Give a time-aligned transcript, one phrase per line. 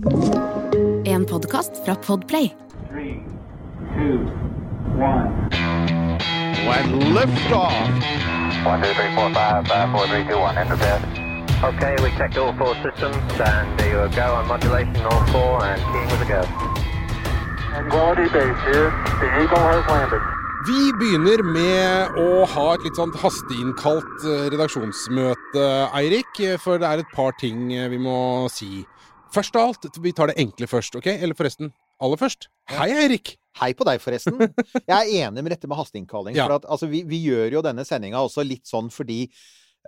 [0.00, 2.52] En podkast fra Podplay.
[2.88, 3.22] Three,
[3.94, 4.24] two,
[4.96, 5.48] one.
[7.12, 7.72] lift off.
[8.64, 10.56] One, two, three, four, five, five, four, three, two, one.
[10.56, 11.02] Enter bed.
[11.62, 15.80] Okay, we checked all four systems, and there you go on modulation, all four, and
[15.92, 16.42] team with a go.
[17.90, 18.88] Quality base here.
[19.20, 20.22] The Eagle has landed.
[20.66, 26.40] Vi begynner med å ha et litt sånn hasteinnkalt eh, redaksjonsmøte, Eirik.
[26.60, 28.86] For det er et par ting eh, vi må si.
[29.30, 31.06] Først av alt, vi tar det enkle først, OK?
[31.12, 31.70] Eller forresten,
[32.02, 32.48] aller først.
[32.72, 33.36] Hei, Eirik.
[33.60, 34.40] Hei på deg, forresten.
[34.40, 36.34] Jeg er enig med dette med hasteinnkalling.
[36.38, 36.46] Ja.
[36.48, 39.24] For at, altså, vi, vi gjør jo denne sendinga også litt sånn fordi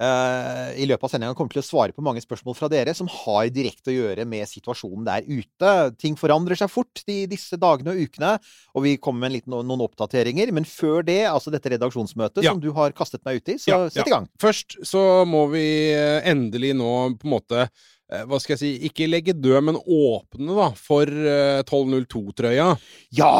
[0.02, 3.08] uh, i løpet av sendinga kommer til å svare på mange spørsmål fra dere som
[3.10, 5.72] har direkte å gjøre med situasjonen der ute.
[6.02, 8.34] Ting forandrer seg fort de, disse dagene og ukene,
[8.76, 10.52] og vi kommer med en liten, noen oppdateringer.
[10.54, 12.54] Men før det, altså dette redaksjonsmøtet Ja.
[12.54, 14.30] som du har kastet meg ut i, så Ja, sett i gang.
[14.42, 15.66] Først så må vi
[15.96, 17.66] eh, endelig nå på en måte
[18.28, 22.72] hva skal jeg si, ikke legge død, men åpne da, for eh, 1202-trøya.
[23.16, 23.34] Ja!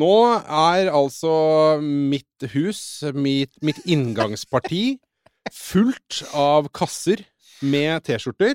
[0.00, 1.32] Nå er altså
[1.82, 5.00] mitt hus, mitt, mitt inngangsparti,
[5.50, 7.24] fullt av kasser
[7.66, 8.54] med T-skjorter.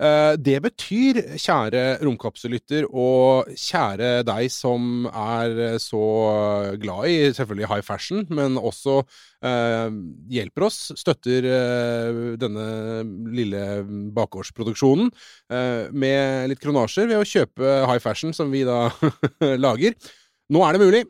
[0.00, 6.00] Eh, Det betyr, kjære romkapsellytter, og kjære deg som er så
[6.80, 9.02] glad i selvfølgelig high fashion, men også
[9.44, 9.90] eh,
[10.32, 12.68] hjelper oss, støtter eh, denne
[13.36, 13.64] lille
[14.16, 15.10] bakgårdsproduksjonen
[15.52, 18.86] eh, med litt kronasjer ved å kjøpe high fashion som vi da
[19.66, 19.98] lager.
[20.50, 21.04] Nå er det mulig.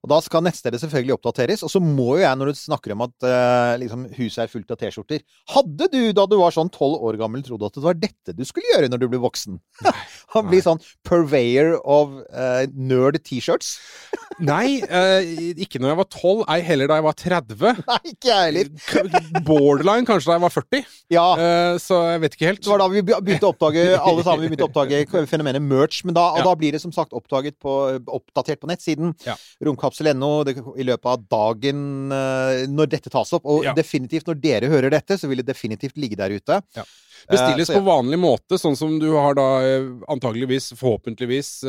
[0.00, 1.60] Og da skal nettstedet selvfølgelig oppdateres.
[1.66, 4.70] Og så må jo jeg, når du snakker om at eh, liksom, huset er fullt
[4.72, 5.20] av T-skjorter
[5.52, 8.40] Hadde du, da du var sånn tolv år gammel, trodd at det var dette du
[8.48, 9.58] skulle gjøre når du ble voksen?
[10.34, 13.74] Han blir sånn purveyor of eh, nerd T-shirts?
[14.50, 17.84] Nei, eh, ikke når jeg var 12, ei heller da jeg var 30.
[17.90, 19.44] Nei, ikke jeg heller.
[19.44, 20.88] Borderline kanskje da jeg var 40.
[21.12, 21.26] Ja.
[21.36, 22.64] Eh, så jeg vet ikke helt.
[22.64, 26.00] Det var da vi begynte å oppdage alle sammen, vi begynte å oppdage fenomenet merch.
[26.08, 26.48] Men da, og Ja.
[26.48, 27.76] da blir det som sagt oppdaget på,
[28.08, 29.12] oppdatert på nettsiden.
[29.28, 29.36] Ja.
[29.60, 33.44] Romkapsel.no det- i løpet av dagen eh, når dette tas opp.
[33.44, 33.74] Og Ja.
[33.74, 36.62] definitivt når dere hører dette, så vil det definitivt ligge der ute.
[36.76, 36.84] Ja.
[37.28, 37.80] Bestilles Eh, så ja.
[37.80, 41.64] på vanlig måte, sånn som du har da eh, antageligvis, forhåpentligvis,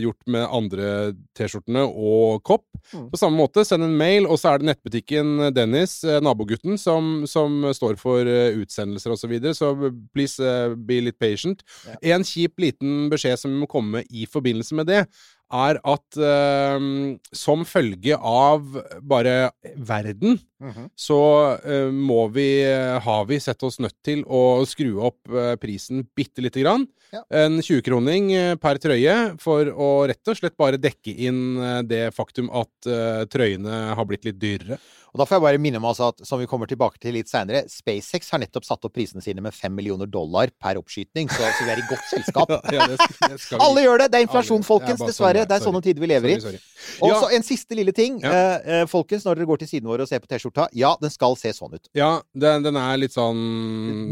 [0.00, 2.64] gjort med andre T-skjortene og kopp.
[2.94, 3.10] Mm.
[3.10, 7.62] På samme måte, send en mail, og så er det nettbutikken Dennis, nabogutten, som, som
[7.74, 9.72] står for utsendelser og så videre, så
[10.14, 10.38] please
[10.86, 11.62] be litt patient.
[11.86, 12.14] Ja.
[12.14, 15.06] En kjip liten beskjed som må komme i forbindelse med det,
[15.52, 16.86] er at uh,
[17.32, 18.66] som følge av
[19.02, 20.86] bare verden, Mhm.
[20.96, 21.16] så
[21.60, 26.40] uh, må vi, har vi sett oss nødt til å skru opp uh, prisen bitte
[26.40, 26.86] lite grann.
[27.12, 27.20] Ja.
[27.44, 31.54] En 20-kroning eh, per trøye for å rett og slett bare dekke inn
[31.86, 32.88] det faktum at
[33.30, 34.80] trøyene har blitt litt dyrere.
[35.16, 37.30] Og da får jeg bare minne om altså at, som vi kommer tilbake til litt
[37.30, 41.46] seinere, SpaceX har nettopp satt opp prisene sine med fem millioner dollar per oppskyting, så,
[41.56, 42.52] så vi er i godt selskap.
[42.76, 44.10] Ja, det det Alle gjør det!
[44.12, 45.00] Det er inflasjon, folkens.
[45.00, 45.46] Ja, Dessverre.
[45.46, 45.72] sånn, Det er sorry.
[45.72, 46.36] sånne tider vi lever i.
[46.44, 46.84] Sorry, i.
[47.06, 47.20] Og Ja.
[47.38, 48.18] en siste lille ting.
[48.20, 51.14] Eh, eh, folkens, når dere går til siden vår og ser på T-skjorta, ja, den
[51.14, 51.88] skal se sånn ut.
[51.96, 53.40] Ja, den, den er litt sånn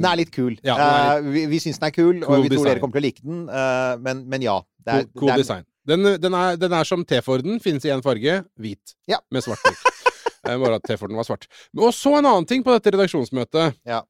[0.00, 0.56] Den er litt kul.
[0.64, 3.02] Er Eh, vi vi syns den er kul, Cool og vi tror dere kommer til
[3.02, 4.56] å like den, eh, men, men ja.
[4.84, 5.64] Det er, cool, cool det er, design.
[5.84, 8.96] Den, den, er, den er som T-Forden, finnes i én farge, hvit.
[9.10, 9.18] Ja.
[9.32, 9.84] Med svart prikk.
[10.44, 11.46] Bare at T-forten var svart.
[11.76, 13.76] Og så en annen ting på dette redaksjonsmøtet.
[13.88, 14.02] Ja.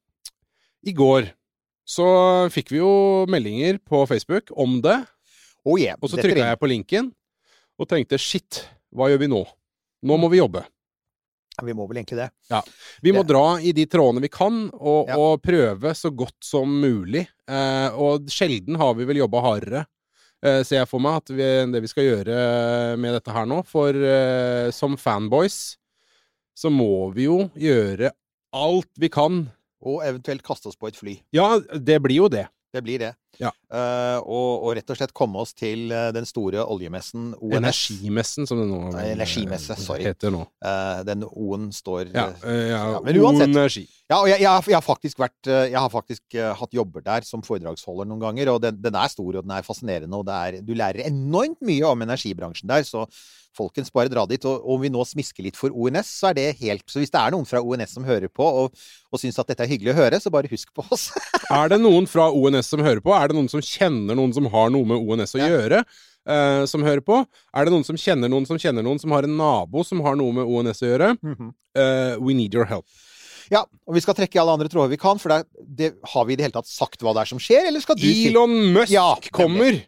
[0.84, 1.30] I går
[1.88, 2.04] så
[2.52, 2.92] fikk vi jo
[3.30, 4.98] meldinger på Facebook om det,
[5.64, 5.96] Oh yeah.
[6.00, 7.10] og så trykka jeg på linken
[7.80, 8.62] og tenkte shit,
[8.94, 9.42] hva gjør vi nå?
[10.04, 10.62] Nå må vi jobbe.
[11.64, 12.30] Vi må vel egentlig det.
[13.00, 15.16] Vi må Det- dra i de trådene vi kan, og, Ja.
[15.16, 17.26] og prøve så godt som mulig.
[17.48, 19.86] Eh, og sjelden har vi vel jobba hardere,
[20.42, 23.64] eh, ser jeg for meg, at vi, det vi skal gjøre med dette her nå.
[23.64, 25.76] For eh, som fanboys
[26.54, 28.12] så må vi jo gjøre
[28.54, 29.44] alt vi kan.
[29.84, 31.18] Og eventuelt kaste oss på et fly.
[31.36, 32.46] Ja, det blir jo det.
[32.72, 33.10] Det blir det.
[33.42, 33.50] Ja.
[33.74, 37.56] Uh, og, og rett og slett komme oss til eh, den store oljemessen ONS.
[37.58, 40.04] Energimessen, som det nå Nei, energimesse, sorry.
[40.06, 40.44] heter nå.
[40.62, 43.50] Uh, den O-en står Ja, eh, ja, ja, men uansett.
[43.50, 43.84] Energi.
[44.10, 47.24] Ja, og jeg, jeg, har- jeg har faktisk vært Jeg har faktisk hatt jobber der
[47.26, 50.34] som foredragsholder noen ganger, og den, den er stor, og den er fascinerende, og det
[50.34, 53.08] er, du lærer enormt mye om energibransjen der, så
[53.54, 54.44] folkens, bare dra dit.
[54.48, 57.20] Og om vi nå smisker litt for ONS, så er det helt Så hvis det
[57.20, 58.74] er noen fra ONS som hører på, og,
[59.14, 61.10] og syns at dette er hyggelig å høre, så bare husk på oss.
[61.54, 63.12] Er det noen fra ONS som hører på?
[63.14, 65.48] Er det noen som kjenner noen som har noe med ONS å Ja.
[65.52, 65.84] gjøre?
[66.26, 67.18] eh, som hører på?
[67.54, 70.16] Er det noen som kjenner noen som kjenner noen som har en nabo som har
[70.16, 71.10] noe med ONS å gjøre?
[71.76, 72.86] Eh, we need your help.
[73.50, 75.44] Ja, og vi skal trekke i alle andre tråder vi kan, for det,
[75.76, 77.96] det, har vi i det hele tatt sagt hva det er som skjer, eller skal
[78.00, 79.82] du Elon Musk Ja, kommer!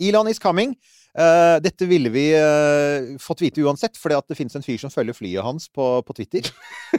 [0.00, 0.74] Elon is coming.
[1.10, 4.92] Eh, dette ville vi uh, fått vite uansett, fordi at det finnes en fyr som
[4.92, 6.46] følger flyet hans på, på Twitter.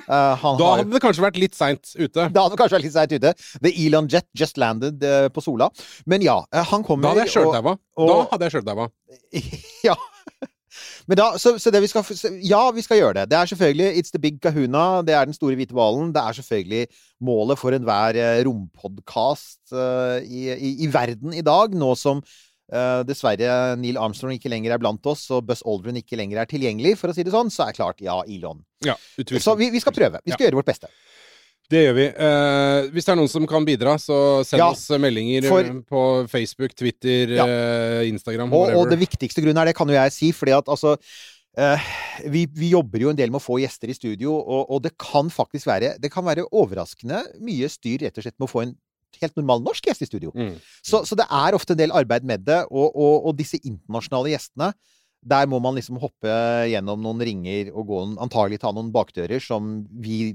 [0.04, 2.28] Uh, han Da har, hadde det kanskje vært litt seint ute.
[2.28, 3.34] da hadde det kanskje vært litt seint ute.
[3.64, 5.70] The Elon Jet just landed på Sola.
[6.06, 7.78] Men ja, han kommer Da hadde jeg sjøldaua.
[7.80, 8.90] Da og- hadde jeg sjøldaua.
[9.90, 9.96] ja.
[11.10, 12.06] Men da, så, så det vi skal
[12.48, 13.26] Ja, vi skal gjøre det.
[13.32, 15.02] Det er selvfølgelig It's the big kahuna.
[15.08, 16.14] Det er den store hvite hvalen.
[16.16, 16.86] Det er selvfølgelig
[17.28, 22.24] målet for enhver rompodkast uh, i, i, i verden i dag, nå som
[23.04, 26.98] dessverre Neil Armstrong ikke lenger er blant oss, og Buzz Aldrin ikke lenger er tilgjengelig,
[26.98, 28.62] for å si det sånn, så er klart ja, Elon.
[28.86, 28.96] Ja.
[29.40, 30.22] Så vi, vi skal prøve.
[30.26, 30.88] Vi skal gjøre vårt beste.
[31.72, 32.06] Det gjør vi.
[32.12, 35.78] Eh, hvis det er noen som kan bidra, så send Ja, oss meldinger for- eh,
[35.88, 37.46] på Facebook, Twitter, Ja.
[37.48, 38.80] eh, Instagram, Og, whatever.
[38.82, 40.98] og det viktigste grunnen er det, kan jo jeg si, fordi at altså
[41.58, 41.80] eh,
[42.28, 44.98] vi, vi jobber jo en del med å få gjester i studio, og, og det
[45.00, 48.64] kan faktisk være Det kan være overraskende mye styr rett og slett med å få
[48.64, 48.76] en
[49.22, 50.32] helt normal norsk gjest i studio.
[50.36, 50.56] Mm.
[50.86, 54.36] Så, så det er ofte en del arbeid med det, og, og, og disse internasjonale
[54.36, 54.72] gjestene
[55.22, 56.32] der må man liksom hoppe
[56.72, 60.34] gjennom noen ringer og gå en, antagelig ta noen bakdører som vi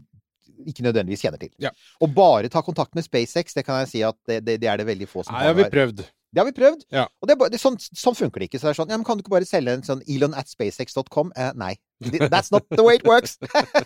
[0.67, 1.50] ikke nødvendigvis kjenner til.
[1.61, 1.73] Ja.
[2.00, 4.81] Og bare ta kontakt med SpaceX, det kan jeg si at det, det, det er
[4.81, 5.52] det veldig få som Nei, har.
[5.52, 6.05] har vi prøvd.
[6.37, 6.87] Det har vi prøvd.
[6.93, 7.06] Ja.
[7.23, 8.61] Og det det, sånn, sånn funker det ikke.
[8.61, 10.50] Så det er sånn, ja, men Kan du ikke bare selge en sånn Elon at
[10.50, 11.31] spacex.com?
[11.37, 11.75] Eh, nei.
[12.28, 13.38] That's not the way it works.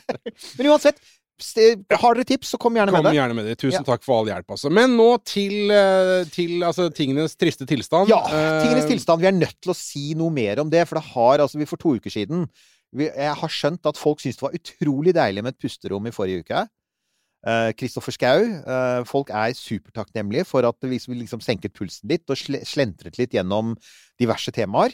[0.58, 0.98] men uansett,
[1.42, 3.18] har dere tips, så kom gjerne Kom med det.
[3.18, 3.58] gjerne med det.
[3.58, 3.86] Tusen Ja.
[3.86, 4.70] takk for all hjelp, altså.
[4.70, 8.08] Men nå til, eh, til altså, tingenes triste tilstand.
[8.08, 9.20] Ja, Eh, tingenes tilstand.
[9.20, 11.64] Vi er nødt til å si noe mer om det, for det har altså vi
[11.66, 12.48] For to uker siden
[12.94, 16.10] vi, Jeg har skjønt at folk syntes det var utrolig deilig med et pusterom i
[16.10, 16.68] forrige uke.
[17.78, 18.42] Kristoffer uh, Schou.
[18.66, 23.16] Uh, folk er supertakknemlige for at vi liksom, liksom senket pulsen litt og sle, slentret
[23.16, 23.76] litt gjennom
[24.20, 24.92] diverse temaer.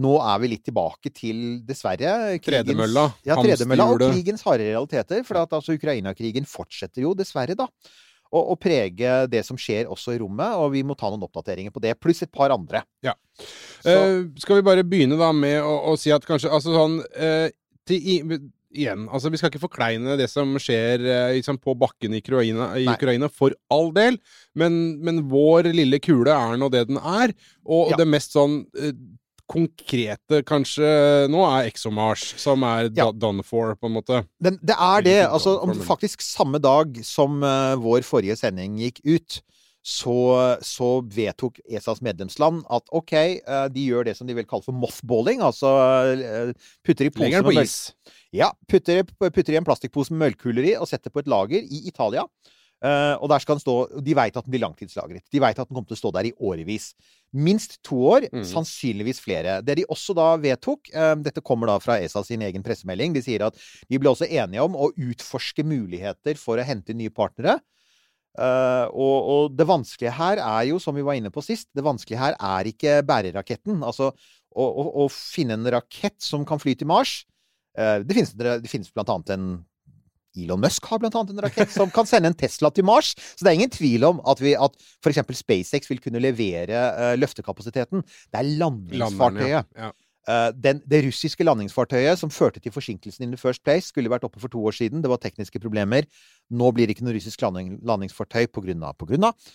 [0.00, 3.08] Nå er vi litt tilbake til, dessverre Tredemølla.
[3.28, 5.24] Ja, tredemølla og krigens harde realiteter.
[5.26, 7.66] For at altså Ukraina-krigen fortsetter jo, dessverre, da.
[8.30, 11.82] Å prege det som skjer også i rommet, og vi må ta noen oppdateringer på
[11.82, 11.96] det.
[11.98, 12.84] Pluss et par andre.
[13.02, 13.16] Ja.
[13.82, 17.48] Eh, skal vi bare begynne da med å, å si at kanskje Altså sånn eh,
[17.88, 18.38] til, i,
[18.70, 22.68] Igjen, altså vi skal ikke forkleine det som skjer eh, liksom på bakken i Ukraina,
[22.78, 24.20] i Ukraina for all del,
[24.54, 27.34] men, men vår lille kule er nå det den er.
[27.66, 27.98] Og Ja.
[27.98, 28.60] det mest sånn
[29.50, 30.86] konkrete kanskje
[31.32, 33.10] nå er ExoMars, som er Ja.
[33.10, 34.24] done for, på en måte.
[34.42, 35.20] den, det er det.
[35.26, 39.40] Altså, om faktisk samme dag som uh, vår forrige sending gikk ut,
[39.80, 43.14] så, så vedtok ESAs medlemsland at OK,
[43.48, 45.42] uh, de gjør det som de vil kalle for mothballing.
[45.42, 46.52] Altså uh,
[46.86, 47.92] putter i pose Legger den med på is.
[48.36, 51.86] Ja, putter, putter i en plastikkpose med møllkuler i og setter på et lager i
[51.90, 52.26] Italia.
[52.80, 55.26] Eh, og der skal den stå De veit at den blir langtidslagret.
[55.28, 56.94] De veit at den kommer til å stå der i årevis.
[57.36, 58.42] Minst to år, Mm.
[58.42, 59.60] sannsynligvis flere.
[59.62, 63.12] Det de også da vedtok eh, Dette kommer da fra ESA sin egen pressemelding.
[63.12, 63.54] De sier at
[63.88, 67.60] de ble også enige om å utforske muligheter for å hente nye partnere.
[68.38, 71.82] Uh, og, og det vanskelige her er jo, som vi var inne på sist, det
[71.82, 73.82] vanskelige her er ikke bæreraketten.
[73.82, 77.24] Altså å, å, å finne en rakett som kan fly til Mars.
[77.76, 79.48] Uh, det finnes, det finnes blant annet en
[80.38, 83.14] Elon Musk har blant annet en rakett som kan sende en Tesla til Mars.
[83.16, 85.24] Så det er ingen tvil om at, vi, at f.eks.
[85.40, 88.06] SpaceX vil kunne levere uh, løftekapasiteten.
[88.30, 89.50] Det er landingsfartøyet.
[89.50, 89.90] ja.
[89.90, 89.92] Ja.
[90.28, 94.26] Eh, den, det russiske landingsfartøyet som førte til forsinkelsen in the first place, skulle vært
[94.28, 95.02] oppe for to år siden.
[95.02, 96.06] Det var tekniske problemer.
[96.50, 99.50] Nå blir det ikke noe russisk landing, landingsfartøy på grunn av, på grunn av.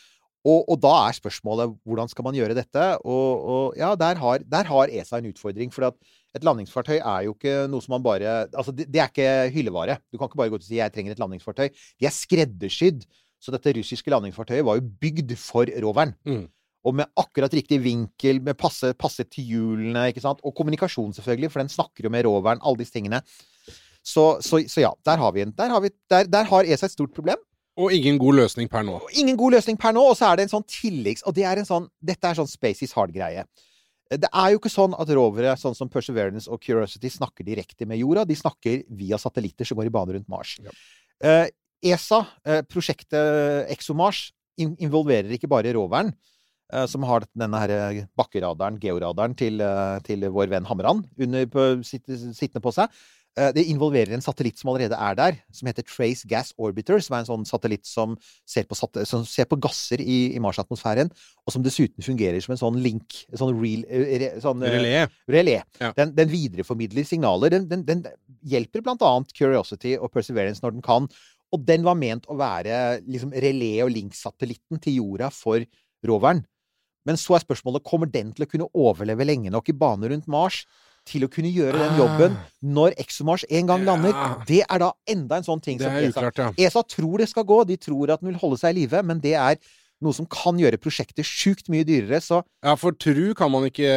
[0.45, 2.85] Og, og da er spørsmålet hvordan skal man gjøre dette?
[3.01, 5.73] Og, og ja, der har, der har ESA en utfordring.
[5.73, 9.55] For et landingsfartøy er jo ikke noe som man bare Altså, det, det er ikke
[9.55, 9.97] hyllevare.
[10.11, 11.73] Du kan ikke bare gå til og si 'jeg trenger et landingsfartøy'.
[11.99, 13.07] De er skreddersydd.
[13.41, 16.13] Så dette russiske landingsfartøyet var jo bygd for roveren.
[16.25, 16.45] Mm.
[16.85, 20.39] Og med akkurat riktig vinkel, med passe, passe til hjulene, ikke sant.
[20.45, 22.61] Og kommunikasjon, selvfølgelig, for den snakker jo med roveren.
[22.61, 23.21] Alle disse tingene.
[24.05, 26.85] Så, så, så ja, der har vi en der har, vi, der, der har ESA
[26.85, 27.41] et stort problem.
[27.75, 28.99] Og ingen god løsning per nå.
[29.03, 31.25] Og ingen god løsning per nå, og så er det en sånn tilleggs...
[31.27, 33.43] Og det er en sånn, dette er sånn Space is hard-greie.
[34.05, 37.99] Det er jo ikke sånn at rovere sånn som Perseverance og Curiosity snakker direkte med
[37.99, 38.23] jorda.
[38.29, 40.55] De snakker via satellitter som går i bane rundt Mars.
[40.63, 40.75] Ja.
[41.25, 41.47] Eh,
[41.91, 44.29] ESA, eh, prosjektet ExoMars,
[44.61, 46.13] in involverer ikke bare roveren,
[46.71, 51.83] eh, som har denne her bakkeradaren, georadaren, til, eh, til vår venn Hamran under, på,
[51.83, 52.89] sitt, sittende på seg.
[53.37, 57.15] Eh, Det involverer en satellitt som allerede er der, som heter Trace Gas Orbiter, som
[57.17, 58.15] er en sånn satellitt som
[58.47, 61.11] ser på, sat som ser på gasser i, i Mars-atmosfæren,
[61.45, 64.77] og som dessuten fungerer som en sånn link, en sånn, real, eh, re, sånn eh,
[64.77, 64.95] Relé.
[65.27, 65.57] relé.
[65.81, 65.91] Ja.
[65.97, 67.51] Den, den videreformidler signaler.
[67.57, 68.05] Den, den, den
[68.47, 71.09] hjelper blant annet Curiosity og Perseverance når den kan.
[71.53, 75.59] Og den var ment å være liksom relé- og link-satellitten til jorda for
[76.07, 76.45] roveren.
[77.05, 80.25] Men så er spørsmålet kommer den til å kunne overleve lenge nok i bane rundt
[80.31, 80.63] Mars
[81.05, 82.35] til å kunne gjøre den jobben
[82.75, 84.15] når ExoMars en gang lander.
[84.49, 86.51] Det er da enda en sånn ting som ESA uklart, ja.
[86.67, 87.63] ESA tror det skal gå.
[87.69, 89.59] De tror at den vil holde seg i live, men det er
[90.03, 93.87] noe som kan gjøre prosjektet sjukt mye dyrere, så Ja, for tru kan man ikke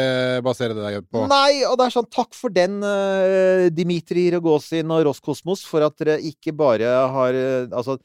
[0.46, 1.24] basere det der på.
[1.30, 5.98] Nei, og det er sånn takk for den, uh, Dimitri Rogozin og Roskosmos, for at
[5.98, 7.98] dere ikke bare har uh, Altså,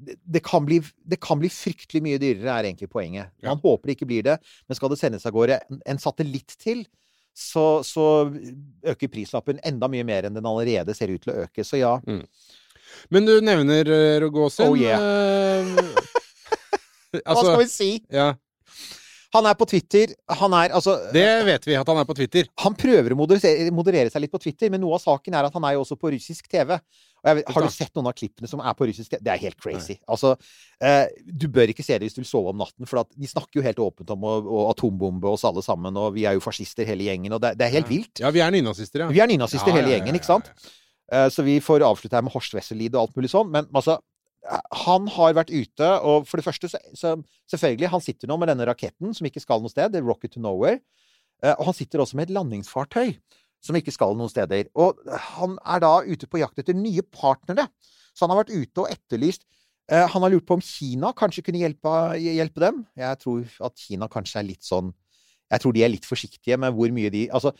[0.00, 3.34] det, kan bli, det kan bli fryktelig mye dyrere, er egentlig poenget.
[3.42, 3.50] Ja.
[3.50, 6.56] Man håper det ikke blir det, men skal det sendes av gårde en, en satellitt
[6.60, 6.86] til,
[7.36, 8.06] så, så
[8.86, 11.64] øker prislappen enda mye mer enn den allerede ser ut til å øke.
[11.66, 11.94] Så ja.
[13.08, 13.90] Men du nevner
[14.24, 14.66] Rogosin.
[14.66, 15.64] Oh, yeah.
[17.24, 17.90] altså, Hva skal vi si?
[18.12, 18.32] ja,
[19.34, 20.10] Han er på Twitter.
[20.40, 22.48] Han er altså det vet vi, at han er på Twitter.
[22.64, 25.54] Han prøver å moderere, moderere seg litt på Twitter, men noe av saken er at
[25.54, 26.74] han er jo også på russisk TV.
[27.20, 29.20] Vet, har du sett noen av klippene som er på russisk TV?
[29.22, 29.98] Det er helt crazy.
[30.10, 30.32] Altså,
[30.82, 33.60] eh, du bør ikke se det hvis du vil sove om natten, for de snakker
[33.60, 36.88] jo helt åpent om å, å atombombe oss alle sammen, og vi er jo fascister
[36.88, 38.24] hele gjengen, og det, det er helt vilt.
[38.24, 39.12] Ja, vi er nynazister, ja.
[39.14, 40.50] Vi er nynazister Ja, hele ja, gjengen, ikke sant?
[40.50, 40.76] ja,
[41.10, 43.48] Eh, Så vi får avslutte her med Horst Wesselid og alt mulig sånn.
[43.50, 43.96] Men altså,
[44.84, 47.16] han har vært ute, og for det første så, så
[47.50, 50.32] Selvfølgelig, han sitter nå med denne raketten som ikke skal noe sted, det er Rocket
[50.36, 50.78] to Nowhere.
[51.42, 53.16] Eh, Og han sitter også med et landingsfartøy
[53.60, 54.68] som ikke skal noen steder.
[54.78, 55.00] Og
[55.36, 57.66] han er da ute på jakt etter nye partnere.
[58.14, 59.44] Så han har vært ute og etterlyst
[59.90, 61.92] eh, Han har lurt på om Kina kanskje kunne hjelpe,
[62.22, 62.80] hjelpe dem.
[62.98, 64.90] Jeg tror at Kina kanskje er litt sånn
[65.50, 67.52] Jeg tror de er litt forsiktige med hvor mye de Altså,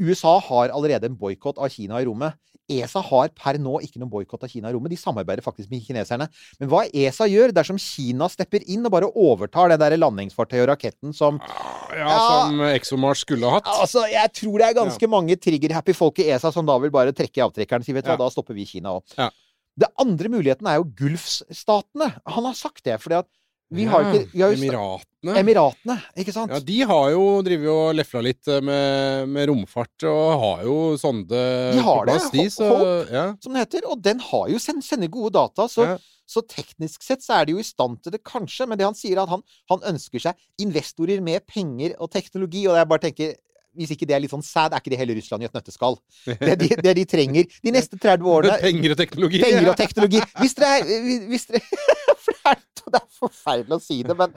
[0.00, 2.34] USA har allerede en boikott av Kina i rommet.
[2.64, 4.88] ESA har per nå ikke noen boikott av Kina i rommet.
[4.94, 6.30] De samarbeider faktisk med kineserne.
[6.58, 10.70] Men hva ESA gjør dersom Kina stepper inn og bare overtar det der landingsfartøyet og
[10.72, 12.16] raketten som Ja, Ja.
[12.48, 13.68] som ExoMars skulle ha hatt.
[13.68, 17.12] Altså, jeg tror det er ganske mange trigger-happy folk i ESA som da vil bare
[17.12, 19.02] trekke i avtrekkeren og si vet du hva, da stopper vi Kina òg.
[19.18, 19.28] Ja.
[19.76, 22.14] Det andre muligheten er jo Gulfstatene.
[22.26, 23.28] Han har sagt det, fordi at
[23.70, 25.34] vi har ikke vi har jo, Emiratene.
[25.40, 26.52] Emiratene, ikke sant?
[26.52, 30.74] Ja, de har jo drevet og lefla litt eh, med, med romfart, og har jo
[31.00, 31.40] sonde
[31.72, 32.18] De har det.
[32.34, 33.06] de, så Hope.
[33.10, 33.24] ja.
[33.42, 33.86] som det heter.
[33.90, 35.66] Og den har jo send, sender gode data.
[35.68, 35.96] Så, Ja.
[36.28, 38.68] så teknisk sett så er de jo i stand til det, kanskje.
[38.68, 39.42] Men det han sier, er at han,
[39.72, 42.66] han ønsker seg investorer med penger og teknologi.
[42.68, 43.34] Og jeg bare tenker
[43.78, 45.98] hvis ikke det er litt sånn sad, er ikke det hele Russland i et nøtteskall.
[46.44, 49.40] Det de, det de trenger de neste 30 årene Penger og teknologi.
[49.44, 50.20] Penger og teknologi.
[50.40, 51.62] Hvis dere er hvis dere,
[52.24, 54.32] For det er, det er forferdelig å si det, men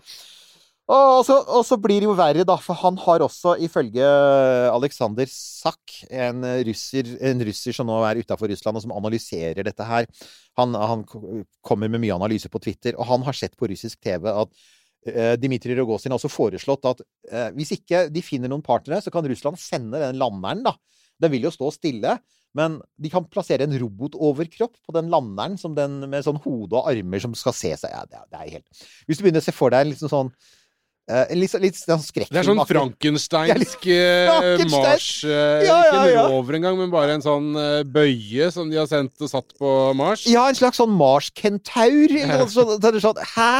[0.87, 4.07] og så, og så blir det jo verre, da, for han har også, ifølge
[4.71, 10.07] Aleksander Sakk, en en russer som nå er utafor Russland, og som analyserer dette her
[10.57, 11.03] han, han
[11.61, 14.63] kommer med mye analyse på Twitter, og han har sett på russisk TV at
[15.05, 19.27] Dmitrij Rogozin har også foreslått at eh, hvis ikke de finner noen partnere, så kan
[19.27, 20.75] Russland sende den landeren, da.
[21.21, 22.17] Den vil jo stå stille,
[22.57, 26.87] men de kan plassere en robotoverkropp på den landeren som den, med sånn hode og
[26.89, 29.47] armer som skal se seg ja, det, er, det er helt Hvis du begynner å
[29.47, 30.31] se for deg en liksom sånn
[31.11, 35.99] eh, en litt, litt sånn skrekkfilm Det er sånn frankensteinsk eh, Mars ja, Ja, Ikke
[35.99, 36.25] ja, en ja.
[36.31, 39.75] rover engang, men bare en sånn eh, bøye som de har sendt og satt på
[39.99, 40.25] Mars.
[40.31, 42.09] Ja, en slags sånn Mars-kentaur.
[42.09, 42.77] eller noe sånt.
[42.79, 43.51] Så det sånn, Hæ?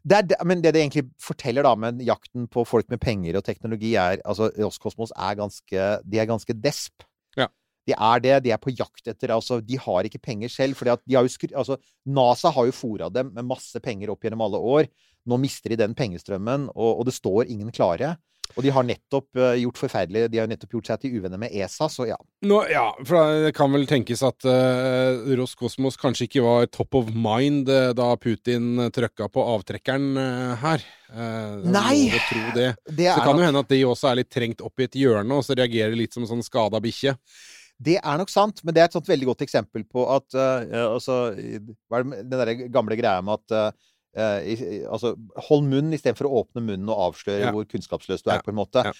[0.00, 3.44] Det er, men det det egentlig forteller da med jakten på folk med penger og
[3.44, 7.04] teknologi, er altså Roskosmos er ganske De er ganske desp.
[7.36, 7.50] Ja.
[7.86, 8.38] De er det.
[8.46, 10.76] De er på jakt etter altså, De har ikke penger selv.
[10.76, 11.76] fordi at de har jo skru, altså,
[12.06, 14.90] NASA har jo fora dem med masse penger opp gjennom alle år.
[15.28, 18.16] Nå mister de den pengestrømmen, og, og det står ingen klare.
[18.56, 21.54] Og de har nettopp eh, gjort forferdelig De har nettopp gjort seg til uvenner med
[21.54, 22.16] ESA, så ja.
[22.46, 27.12] Nå, ja, for det kan vel tenkes at uh, Roskosmos kanskje ikke var top of
[27.14, 30.84] mind uh, da Putin trøkka på avtrekkeren uh, her.
[31.12, 32.10] Uh, Nei!
[32.54, 32.72] Det.
[32.86, 34.98] Det Så kan nok- jo hende at de også er litt trengt opp i et
[34.98, 37.16] hjørne, og så reagerer litt som en sånn skada bikkje.
[37.80, 40.74] Det er nok sant, men det er et sånt veldig godt eksempel på at eh,
[40.82, 43.78] altså, den derre gamle greia med at
[44.16, 45.14] eh, altså,
[45.48, 47.52] Hold munn istedenfor å åpne munnen og avsløre Ja.
[47.54, 48.82] hvor kunnskapsløs du er, på en måte.
[48.84, 48.92] Ja.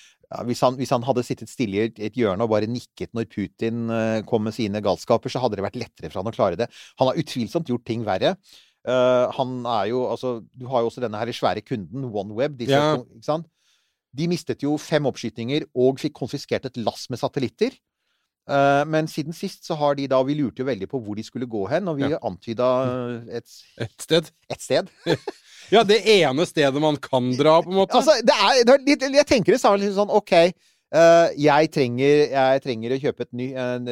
[0.46, 3.26] Hvis, han, hvis han hadde sittet stille i et, et hjørne og bare nikket når
[3.32, 6.58] Putin eh, kom med sine galskaper, så hadde det vært lettere for han å klare
[6.60, 6.68] det.
[7.02, 8.36] Han har utvilsomt gjort ting verre.
[8.80, 12.54] Uh, han er jo altså Du har jo også denne her svære kunden, OneWeb.
[12.56, 12.94] Disse, Ja.
[12.96, 13.50] ikke sant?
[14.16, 17.76] De mistet jo fem oppskytinger og fikk konfiskert et lass med satellitter.
[18.48, 21.22] Eh, men siden sist så har de da Vi lurte jo veldig på hvor de
[21.22, 22.18] skulle gå hen, og vi Ja.
[22.22, 22.70] antyda
[23.30, 23.46] et,
[23.84, 24.30] Et sted.
[24.50, 24.88] et sted.
[25.70, 27.94] Ja, det ene stedet man kan dra, på en måte.
[27.94, 30.32] Altså, det er, det er jeg tenker det samme liksom sånn OK,
[30.90, 33.46] jeg, trenger, jeg trenger å kjøpe et ny,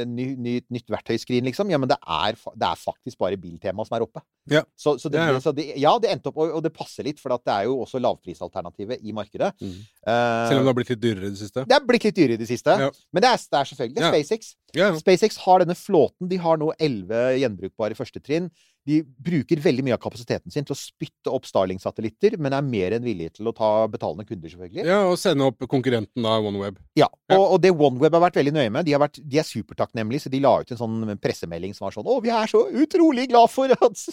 [0.08, 1.70] ny, ny, nytt verktøyskrin, liksom.
[1.70, 4.22] Ja, men det er, det er faktisk bare Biltema som er oppe.
[4.50, 4.64] Ja.
[4.76, 5.42] Så, så, det, Ja, ja.
[5.44, 7.78] så det, ja, det endte opp, og, det passer litt, for at det er jo
[7.84, 9.52] også lavprisalternativet i markedet.
[9.60, 9.76] Mm.
[10.02, 11.66] Uh, Selv om det har blitt litt dyrere i det siste.
[11.68, 12.78] det har blitt litt dyrere i det siste.
[13.12, 14.08] Men det er, det er selvfølgelig.
[14.08, 14.54] SpaceX.
[15.02, 16.28] SpaceX har denne flåten.
[16.30, 18.50] De har nå elleve gjenbrukbare førstetrinn.
[18.88, 22.94] De bruker veldig mye av kapasiteten sin til å spytte opp Starling-satellitter, men er mer
[22.96, 24.84] enn villige til å ta betalende kunder, selvfølgelig.
[24.88, 26.78] Ja, og sende opp konkurrenten da, OneWeb.
[26.96, 27.36] Ja, Ja.
[27.36, 28.86] og, og det OneWeb har vært veldig nøye med.
[28.88, 31.92] De, har vært, de er supertakknemlige, så de la ut en sånn pressemelding som var
[31.98, 34.04] sånn Å, vi er så utrolig glad for at,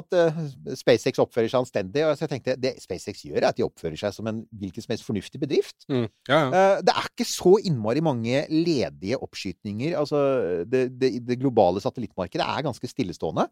[0.00, 0.42] at uh,
[0.76, 2.04] SpaceX oppfører seg anstendig.
[2.04, 4.84] Og så jeg tenkte det SpaceX gjør, er at de oppfører seg som en hvilken
[4.84, 5.78] som helst fornuftig bedrift.
[5.88, 6.04] Mm.
[6.28, 6.46] Ja, ja.
[6.50, 9.96] Uh, Det er ikke så innmari mange ledige oppskytninger.
[10.00, 10.20] Altså,
[10.68, 13.48] det, det, det globale satellittmarkedet er ganske stillestående.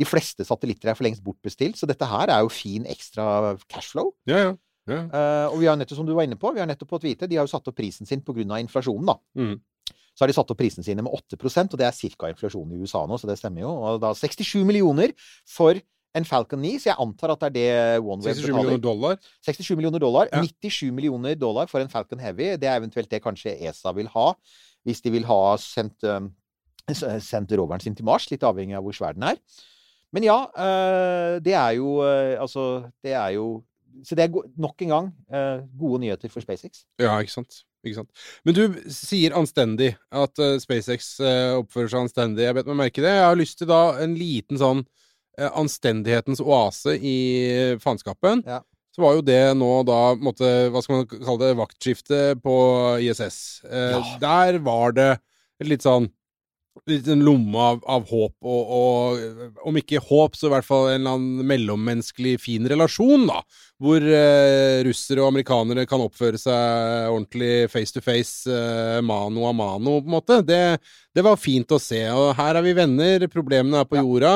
[0.00, 4.14] De fleste satellitter er for lengst bortbestilt, så dette her er jo fin ekstra cashflow.
[4.30, 4.52] ja, ja.
[4.90, 5.00] ja.
[5.12, 7.28] Uh, og vi har nettopp, som du var inne på, vi har nettopp fått vite,
[7.30, 8.46] de har jo satt opp prisen sin pga.
[8.58, 9.18] inflasjonen, da.
[9.38, 9.58] Mm.
[10.14, 12.28] Så har de satt opp prisene sine med 8% og det er ca.
[12.28, 13.70] inflasjonen i USA nå, så det stemmer jo.
[13.72, 15.14] Og da 67 millioner
[15.48, 15.78] for
[16.18, 18.82] en Falcon 9, så jeg antar at det er det OneWeb 67 millioner betaler.
[18.82, 19.20] dollar.
[19.46, 20.30] 67 millioner dollar.
[20.32, 20.42] Ja.
[20.42, 22.56] 97 millioner dollar for en Falcon Heavy.
[22.58, 24.26] Det er eventuelt det kanskje ESA vil ha,
[24.84, 26.32] hvis de vil ha sendt, um,
[26.96, 28.28] sendt roveren sin til Mars.
[28.30, 29.40] Litt avhengig av hvor svær den er.
[30.14, 33.62] Men ja, eh, det er jo eh, Altså, det er jo
[34.06, 36.84] Så det er nok en gang eh, gode nyheter for SpaceX.
[37.00, 37.62] Ja, ikke sant.
[37.84, 38.10] Ikke sant.
[38.44, 41.14] Men du sier anstendig, at SpaceX
[41.56, 42.44] oppfører seg anstendig.
[42.44, 43.14] Jeg bet meg merke det.
[43.16, 44.82] Jeg har lyst til da en liten sånn
[45.40, 47.16] anstendighetens oase i
[47.80, 48.44] faenskapen.
[48.44, 48.60] Ja.
[48.92, 52.56] Så var jo det nå da måtte, hva skal man kalle det, vaktskifte på
[53.00, 53.40] ISS.
[53.64, 54.04] Ja.
[54.28, 55.10] Der var det
[55.64, 56.10] litt sånn
[56.90, 60.88] litt en lomme av, av håp, og, og om ikke håp, så i hvert fall
[60.90, 63.40] en eller annen mellommenneskelig fin relasjon, da.
[63.80, 69.54] Hvor eh, russere og amerikanere kan oppføre seg ordentlig face to face, eh, mano a
[69.56, 70.40] mano, på en måte.
[70.44, 70.60] Det,
[71.16, 72.02] det var fint å se.
[72.12, 74.04] Og her er vi venner, problemene er på Ja.
[74.04, 74.34] jorda.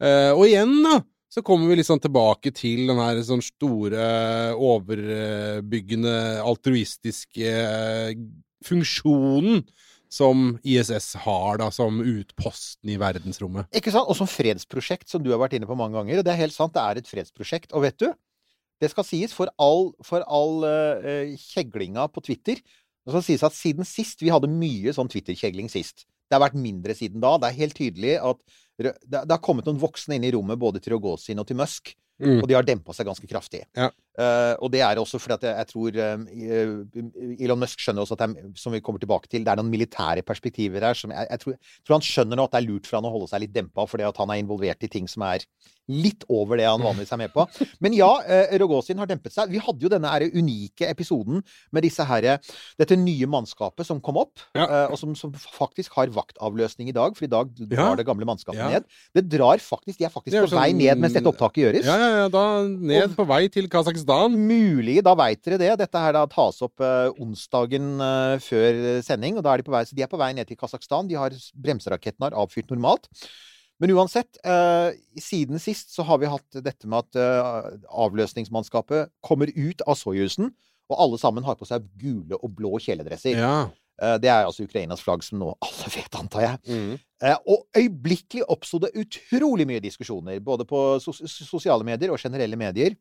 [0.00, 1.00] Eh, og igjen, da,
[1.32, 4.08] så kommer vi sånn tilbake til den her sånn store,
[4.56, 8.14] overbyggende, altruistiske eh,
[8.64, 9.60] funksjonen
[10.16, 13.68] som ISS har, da, som utposten i verdensrommet.
[13.76, 14.08] Ikke sant?
[14.08, 16.20] Og som fredsprosjekt, som du har vært inne på mange ganger.
[16.20, 17.74] Og det er helt sant, det er et fredsprosjekt.
[17.76, 18.08] Og vet du,
[18.82, 23.54] det skal sies for all, for all uh, kjeglinga på Twitter Det skal sies at
[23.56, 26.04] siden sist Vi hadde mye sånn Twitter-kjegling sist.
[26.26, 27.36] Det har vært mindre siden da.
[27.40, 28.40] Det er helt tydelig at
[28.84, 31.94] det, det har kommet noen voksne inn i rommet både til Rogozin og til Musk.
[32.16, 32.40] Mm.
[32.40, 33.62] Og de har dempa seg ganske kraftig.
[33.76, 33.90] Ja.
[34.16, 38.16] Uh, og det er også fordi at jeg, jeg tror uh, Elon Musk skjønner også
[38.16, 41.12] at det er, som vi kommer tilbake til, det er noen militære perspektiver her som
[41.12, 43.28] jeg, jeg tror, tror han skjønner nå at det er lurt for han å holde
[43.28, 45.44] seg litt dempa, fordi at han er involvert i ting som er
[45.92, 47.44] litt over det han vanligvis er med på.
[47.84, 49.52] Men ja, uh, Rogozin har dempet seg.
[49.52, 51.44] Vi hadde jo denne her unike episoden
[51.76, 52.30] med disse her,
[52.80, 54.64] dette nye mannskapet som kom opp, Ja.
[54.64, 57.84] uh, og som, som faktisk har vaktavløsning i dag, for i dag ja.
[57.84, 58.80] var det gamle mannskapet Ja.
[58.80, 58.84] ned.
[59.16, 61.88] Det drar faktisk, De er faktisk er på vei sånn- ned mens dette opptaket gjøres.
[61.88, 64.36] Ja, ja, ja, da ned på vei til Kasakhstan.
[64.36, 65.72] Mulig, da veit dere det.
[65.78, 69.74] Dette her da tas opp uh, onsdagen uh, før sending, og da er de på
[69.74, 71.08] vei, så de er på vei ned til Kasakhstan.
[71.08, 73.08] De har bremserakettene har avfyrt normalt.
[73.78, 74.88] Men uansett, uh,
[75.20, 80.48] siden sist så har vi hatt dette med at eh, avløsningsmannskapet kommer ut av Soyuzen,
[80.88, 83.36] og alle sammen har på seg gule og blå kjeledresser.
[83.36, 83.68] Ja.
[84.02, 86.62] Eh, det er altså Ukrainas flagg, som nå alle vet, antar jeg.
[86.68, 86.94] Mm.
[87.24, 92.58] Eh, og øyeblikkelig oppsto det utrolig mye diskusjoner, både på sos sosiale medier og generelle
[92.60, 92.96] medier.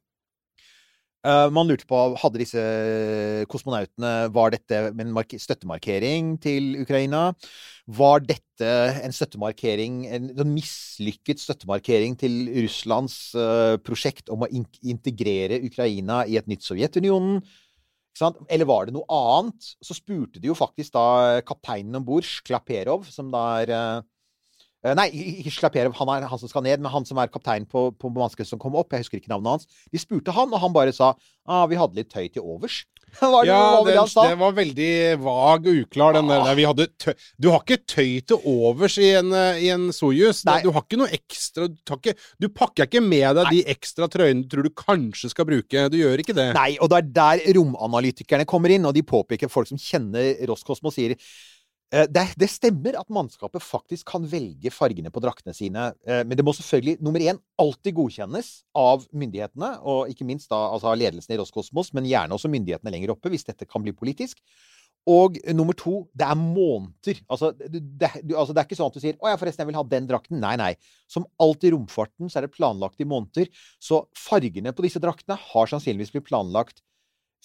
[1.25, 2.61] Eh, man lurte på hadde disse
[3.49, 7.31] kosmonautene Var dette en støttemarkering til Ukraina?
[7.87, 8.69] Var dette
[9.03, 13.17] en støttemarkering, en sånn mislykket støttemarkering til Russlands
[13.83, 17.41] prosjekt om å in integrere Ukraina i et nytt Sovjetunionen?
[18.21, 19.71] Eller var det noe annet?
[19.83, 24.05] Så spurte de jo faktisk da kapteinen om bord, Sklaperov, som da er eh,
[24.85, 25.09] eh, Nei,
[25.41, 28.11] ikke Sklaperov, han er han som skal ned, men han som er kaptein på, på
[28.15, 28.93] mannskapet som kom opp.
[28.93, 29.83] Jeg husker ikke navnet hans.
[29.91, 32.83] De spurte han, og han bare sa ah, vi hadde litt tøy til overs.
[33.21, 34.91] Ja, var det den, han det var veldig
[35.23, 36.31] vag og uklar, den.
[36.31, 36.49] Ah.
[36.75, 37.15] der.
[37.39, 40.43] Du har ikke tøy til overs i en, eh, i en Soyuz.
[40.47, 40.59] Nei.
[40.65, 44.43] Du har ikke noe ekstra Du, ikke, du pakker ikke med deg de ekstra trøyene
[44.43, 45.87] du tror du kanskje skal bruke.
[45.91, 46.51] Du gjør ikke det.
[46.57, 50.91] Nei, og det er der romanalytikerne kommer inn, og de påpeker folk som kjenner Roskosmo,
[50.93, 51.15] sier
[52.09, 56.45] det, det stemmer at mannskapet faktisk kan velge fargene på draktene sine, eh, men det
[56.45, 61.39] må selvfølgelig nummer én alltid godkjennes av myndighetene, og ikke minst da altså ledelsen i
[61.39, 64.41] Roskosmos, men gjerne også myndighetene lenger oppe, hvis dette kan bli politisk.
[65.05, 67.19] Og nummer to, det er måneder.
[67.29, 69.69] Altså det, det, altså, det er ikke sånn at du sier 'Å ja, forresten, jeg
[69.69, 70.39] vil ha den drakten'.
[70.41, 70.71] Nei, nei.
[71.05, 73.51] Som alltid i romfarten så er det planlagt i måneder.
[73.77, 76.81] Så fargene på disse draktene har sannsynligvis blitt planlagt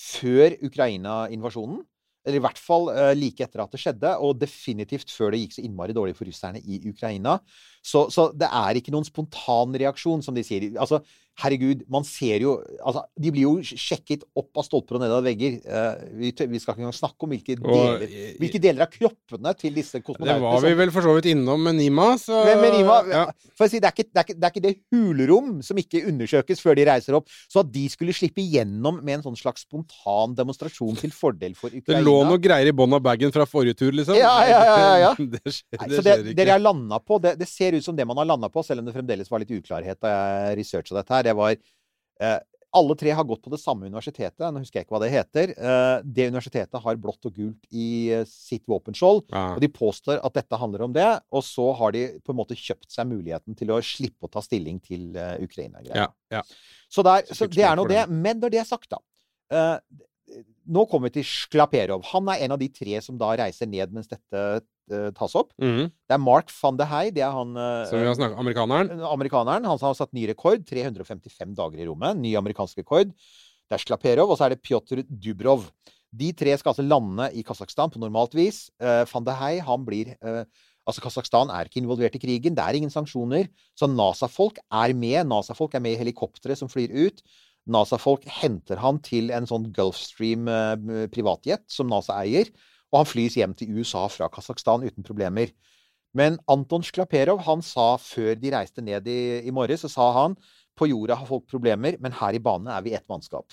[0.01, 1.85] før Ukraina-invasjonen.
[2.27, 5.57] Eller i hvert fall uh, like etter at det skjedde, og definitivt før det gikk
[5.57, 7.39] så innmari dårlig for russerne i Ukraina.
[7.81, 10.69] Så, så det er ikke noen spontan reaksjon, som de sier.
[10.77, 11.01] Altså,
[11.41, 15.25] Herregud, man ser jo Altså, de blir jo sjekket opp av stolper og ned av
[15.25, 15.59] vegger.
[15.61, 19.53] Eh, vi, vi skal ikke engang snakke om hvilke deler, eh, hvilke deler av kroppene
[19.59, 22.63] til disse kosmonautene Det var vi vel for så vidt innom med Nima, så men,
[22.63, 23.25] med Nima, ja.
[23.59, 25.81] for å si, det, er ikke, det, er ikke, det er ikke det hulrom som
[25.81, 27.29] ikke undersøkes før de reiser opp.
[27.51, 31.73] Så at de skulle slippe igjennom med en sånn slags spontan demonstrasjon til fordel for
[31.73, 34.19] Ukraina Det lå noe greier i bånn av bagen fra forrige tur, liksom.
[34.19, 35.13] Ja, ja, ja, ja, ja.
[35.41, 36.51] Det skjer, det så det, skjer ikke.
[36.53, 38.89] har landa på det, det ser ut som det man har landa på, selv om
[38.89, 41.30] det fremdeles var litt uklarhet da jeg researcha dette her.
[41.31, 42.39] Det var eh,
[42.77, 44.45] Alle tre har gått på det samme universitetet.
[44.47, 45.53] Nå husker jeg ikke hva det heter.
[45.57, 49.25] Eh, det universitetet har blått og gult i eh, sitt våpenskjold.
[49.33, 49.47] Ja.
[49.57, 52.59] Og de påstår at dette handler om det, og så har de på en måte
[52.59, 56.07] kjøpt seg muligheten til å slippe å ta stilling til uh, Ukraina-greia.
[56.07, 56.45] Ja, ja.
[56.91, 58.05] Så, der, så det er nå det.
[58.11, 59.03] Men når det er sagt, da
[59.51, 59.77] eh,
[60.71, 62.05] Nå kommer vi til Sklaperov.
[62.13, 64.61] Han er en av de tre som da reiser ned mens dette eh,
[65.17, 65.53] tas opp.
[65.61, 65.91] Mhm.
[65.91, 67.05] Det er Mark van de Hei.
[67.15, 69.05] Det er han eh, Som vi har snakket amerikaneren.
[69.07, 69.69] amerikaneren.
[69.69, 70.65] Han har satt ny rekord.
[70.67, 72.19] 355 dager i rommet.
[72.19, 73.13] Ny amerikansk rekord.
[73.71, 75.69] Det er Slaperov, og så er det Pjotr Dubrov.
[76.11, 78.65] De tre skal altså lande i Kasakhstan på normalt vis.
[78.83, 80.43] Uh, van de Hei, han blir uh,
[80.89, 82.57] Altså, Kasakhstan er ikke involvert i krigen.
[82.57, 83.47] Det er ingen sanksjoner.
[83.79, 85.21] Så NASA-folk er med.
[85.29, 87.23] NASA-folk er med i helikoptre som flyr ut.
[87.71, 92.49] NASA-folk henter han til en sånn Gulfstream eh, privatjet som NASA eier.
[92.91, 95.53] Og han flys hjem til USA fra Kasakhstan uten problemer.
[96.17, 100.35] Men Anton Sklaperov han sa før de reiste ned i, i morges, så sa han
[100.79, 103.53] på jorda har folk problemer, men her i banen er vi ett mannskap.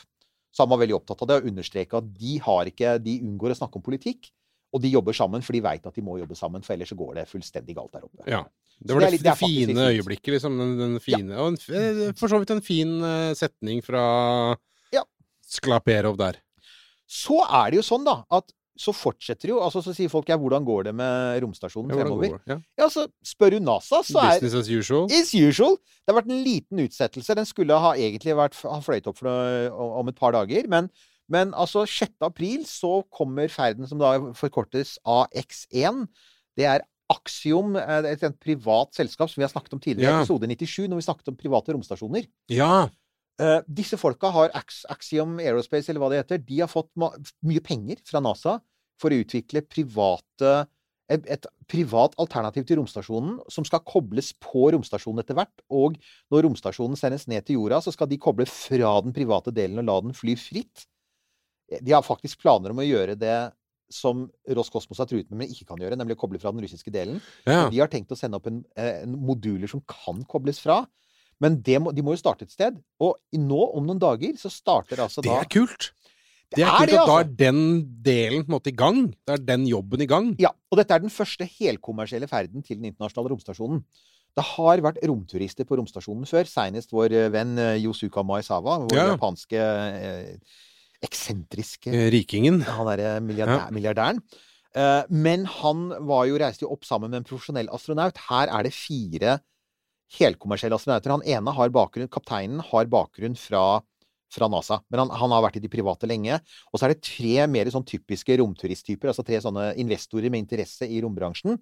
[0.49, 3.53] Så han var veldig opptatt av det og understreka at de, har ikke, de unngår
[3.53, 4.31] å snakke om politikk.
[4.75, 6.97] Og de jobber sammen, for de veit at de må jobbe sammen, for ellers så
[6.99, 8.25] går det fullstendig galt der oppe.
[8.27, 8.41] Ja.
[8.81, 10.57] Det var det det, litt- det fine litt øyeblikket, liksom.
[10.59, 14.01] Den, den fine Og en, eh, for så vidt en fin eh, setning fra
[14.93, 15.05] Ja.
[15.45, 16.41] Sklaperov der.
[17.07, 20.37] Så er det jo sånn, da, at så fortsetter jo altså Så sier folk ja,
[20.37, 22.39] hvordan går det med romstasjonen Ja, fremover?
[22.47, 22.57] Ja.
[22.77, 25.05] Ja, så spør du NASA, så er Business as usual.
[25.11, 25.77] As usual.
[26.05, 27.35] Det har vært en liten utsettelse.
[27.35, 30.67] Den skulle ha egentlig vært, ha fløyet opp for, noe- om et par dager.
[30.71, 30.89] Men,
[31.29, 32.13] men altså 6.
[32.21, 36.05] april så kommer ferden som da forkortes AX1.
[36.57, 40.21] Det er Axiom, eh, et privat selskap som vi har snakket om tidligere i Ja.
[40.25, 42.25] episode 97, når vi snakket om private romstasjoner.
[42.51, 42.89] Ja.
[43.41, 46.41] Eh, disse folka har Ax Axiom Aerospace, eller hva det heter.
[46.47, 48.57] De har fått mye penger fra NASA
[48.97, 50.65] for å utvikle private
[51.07, 55.63] et, et privat alternativ til romstasjonen som skal kobles på romstasjonen etter hvert.
[55.71, 55.95] Og
[56.33, 59.87] når romstasjonen sendes ned til jorda, så skal de koble fra den private delen og
[59.87, 60.87] la den fly fritt.
[61.67, 63.37] De har faktisk planer om å gjøre det
[63.91, 66.91] som Roskosmos har truet med, men ikke kan gjøre, nemlig å koble fra den russiske
[66.91, 67.21] delen.
[67.47, 67.69] ja.
[67.71, 70.81] De har tenkt å sende opp en, eh, en moduler som kan kobles fra.
[71.43, 72.77] Men det må, de må jo starte et sted.
[73.03, 75.91] Og nå, om noen dager, så starter altså Det da er kult.
[76.55, 77.17] Det er kult det, at da altså.
[77.19, 77.59] er den
[78.05, 79.01] delen på en måte i gang.
[79.27, 80.29] Da er den jobben i gang.
[80.41, 83.83] Ja, og dette er den første helkommersielle ferden til den internasjonale romstasjonen.
[84.37, 88.95] Det har vært romturister på romstasjonen før, senest vår eh, venn eh, Yosuka Maezawa, vår
[88.97, 89.05] Ja.
[89.15, 90.35] japanske eh,
[91.05, 92.61] eksentriske Eh, Rikingen.
[92.65, 94.21] Han derre milliardær, milliardæren.
[94.77, 98.17] Eh, men han var jo, reiste jo opp sammen med en profesjonell astronaut.
[98.29, 99.39] Her er det fire
[100.17, 101.13] helkommersielle astronauter.
[101.15, 103.63] Han ene har bakgrunn, kapteinen har bakgrunn fra,
[104.33, 106.39] fra NASA, men han, han har vært i de private lenge.
[106.71, 110.87] Og så er det tre mer sånn typiske romturisttyper, altså tre sånne investorer med interesse
[110.87, 111.59] i rombransjen.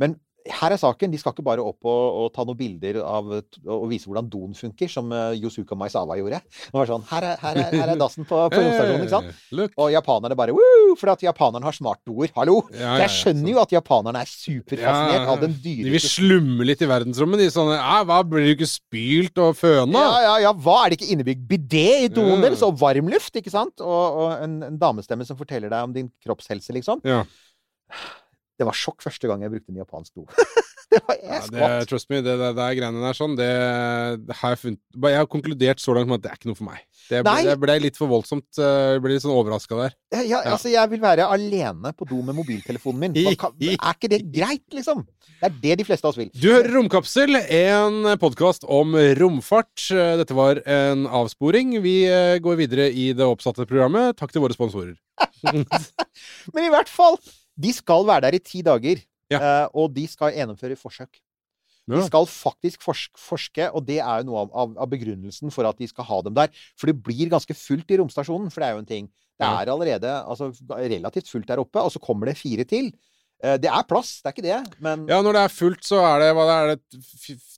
[0.00, 1.10] Men her er saken.
[1.12, 3.28] De skal ikke bare opp og, og ta noen bilder av,
[3.66, 6.40] og vise hvordan doen funker, som eh, Yosuka Maizawa gjorde.
[6.48, 9.30] Det var sånn Her er, her er, her er dassen på, på romstasjonen, ikke sant?
[9.32, 9.74] Eh, Look.
[9.80, 10.94] Og japanerne bare woo!
[11.00, 12.32] For at japanerne har smartdoer.
[12.38, 12.60] Hallo!
[12.72, 16.66] Ja, ja, jeg skjønner jo at japanerne er superfascinert Ja, av den De vil slumme
[16.68, 17.42] litt i verdensrommet.
[17.42, 20.06] De sånne ja, Hva, blir du ikke spylt og føna?
[20.06, 22.64] ja, ja, ja, hva er det ikke innebygd bidé i doen deres?
[22.66, 23.82] Og varmluft, ikke sant?
[23.84, 27.04] Og, og en, en damestemme som forteller deg om din kroppshelse, liksom.
[27.06, 27.22] Ja.
[28.60, 30.26] Det var sjokk første gang jeg brukte en japansk do.
[30.90, 33.46] det var Ja, jeg det, trust me, det, det, det er greiene der sånn, det,
[34.26, 36.58] det har jeg funnet Jeg har konkludert så langt med at det er ikke noe
[36.58, 36.80] for meg.
[37.10, 38.46] Det, ble- det ble litt for voldsomt.
[38.60, 39.94] eh, Jeg ble litt sånn overraska der.
[40.18, 40.40] Ja, Ja.
[40.52, 43.36] altså, jeg vil være alene på do med mobiltelefonen min.
[43.40, 45.06] Kan, er ikke det greit, liksom?
[45.40, 46.28] Det er det de fleste av oss vil.
[46.36, 49.86] Du hører Romkapsel, en podkast om romfart.
[50.20, 51.78] Dette var en avsporing.
[51.86, 54.18] Vi eh, går videre i det oppsatte programmet.
[54.20, 54.98] Takk til våre sponsorer.
[56.54, 57.16] Men i hvert fall,
[57.60, 59.02] de skal være der i ti dager.
[59.30, 59.38] Ja.
[59.38, 61.20] eh, og de skal gjennomføre forsøk.
[61.90, 65.66] De skal faktisk forske, forske, og det er jo noe av, av, av begrunnelsen for
[65.66, 66.50] at de skal ha dem der.
[66.78, 69.08] For det blir ganske fullt i romstasjonen, for det er jo en ting.
[69.40, 72.92] Det er allerede altså, relativt fullt der oppe, og så kommer det fire til.
[73.42, 75.98] Eh, Det er plass, det er ikke det, men Ja, når det er fullt, så
[76.04, 76.80] er det hva er det,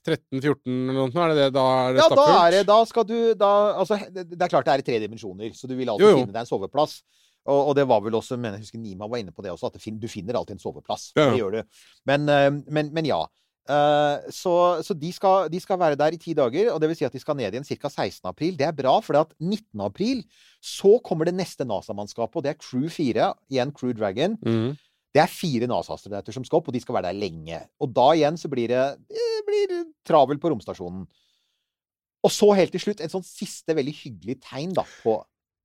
[0.07, 1.25] 13-14 eller noe?
[1.25, 1.49] Er det det?
[1.55, 2.39] Da er det Ja, da stappfullt?
[2.47, 4.99] er det Da skal du da, Altså, det det er klart det er i tre
[5.03, 6.23] dimensjoner, så du vil alltid Jo, jo.
[6.23, 7.01] finne deg en soveplass.
[7.43, 9.67] Og, og det var vel også, men jeg husker Nima var inne på det også,
[9.69, 11.11] at det fin, du finner alltid en soveplass.
[11.17, 11.31] Ja.
[11.31, 11.79] Det gjør du.
[12.09, 13.23] Men, eh, men, men ja.
[13.63, 14.53] Eh, så
[14.83, 17.15] så de, skal, de skal være der i ti dager, og det vil si at
[17.15, 17.91] de skal ned igjen ca.
[17.91, 18.23] 16.
[18.31, 18.55] april.
[18.59, 19.83] Det er bra, for at 19.
[19.83, 20.23] april
[20.63, 23.29] så kommer det neste NASA-mannskapet, og det er Crew 4.
[23.51, 24.39] Igjen Crew Dragon.
[24.43, 24.73] Mm.
[25.13, 27.59] Det er fire NASA-astronauter som skal opp, og de skal være der lenge.
[27.83, 29.75] Og da igjen så blir det, det blir
[30.07, 31.05] travel på romstasjonen.
[32.23, 35.19] Og så helt til slutt en sånn siste veldig hyggelig tegn da på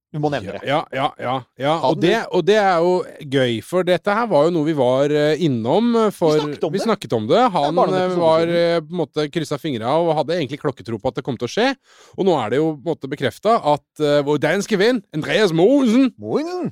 [0.08, 0.62] Du må nevne det.
[0.64, 1.34] Ja, ja, ja.
[1.60, 1.74] ja.
[1.84, 2.94] Og, det, og det er jo
[3.28, 5.90] gøy, for dette her var jo noe vi var eh, innom.
[6.16, 6.86] For, Vi snakket om vi det.
[6.86, 7.42] snakket om det.
[7.52, 11.12] Han eh, episoder var eh, på en måte kryssa fingra og hadde egentlig klokketro på
[11.12, 11.68] at det kom til å skje.
[12.16, 15.52] Og nå er det jo på en måte bekrefta at uh, vår danske venn Andreas
[15.56, 16.10] Mogensen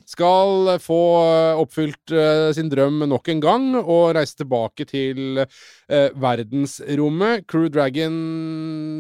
[0.09, 5.43] skal eh, få eh, oppfylt uh, sin drøm nok en gang og reise tilbake til
[5.43, 7.47] uh, verdensrommet.
[7.51, 8.17] Crew Dragon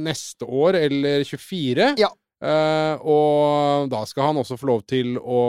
[0.06, 1.94] neste år, eller 24.
[2.00, 2.12] Ja.
[2.46, 5.40] Eh, og da skal han også få lov til å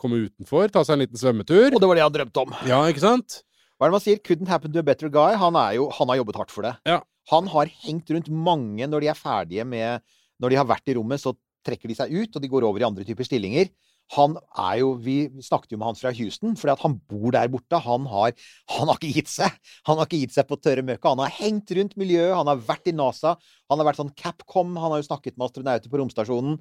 [0.00, 1.70] komme utenfor, ta seg en liten svømmetur.
[1.70, 2.56] Og det var det han drømte om.
[2.68, 3.42] Ja, ikke sant?
[3.78, 4.22] Hva er det man sier?
[4.26, 5.36] Couldn't happen to a better guy.
[5.40, 6.74] Han, jo, han har jobbet hardt for det.
[6.88, 6.98] Ja.
[7.30, 10.02] Han har hengt rundt mange når de er ferdige med
[10.40, 11.34] Når de har vært i rommet, så
[11.66, 13.68] trekker de seg ut, og de går over i andre typer stillinger.
[14.16, 17.50] Han er jo Vi snakket jo med han fra Houston, fordi at han bor der
[17.52, 17.78] borte.
[17.84, 18.34] Han har,
[18.74, 19.54] han har ikke gitt seg.
[19.88, 21.14] Han har ikke gitt seg på tørre møkka.
[21.14, 23.36] Han har hengt rundt miljøet, han har vært i NASA.
[23.70, 26.58] Han har vært sånn Capcom, han har jo snakket med astronauter på romstasjonen.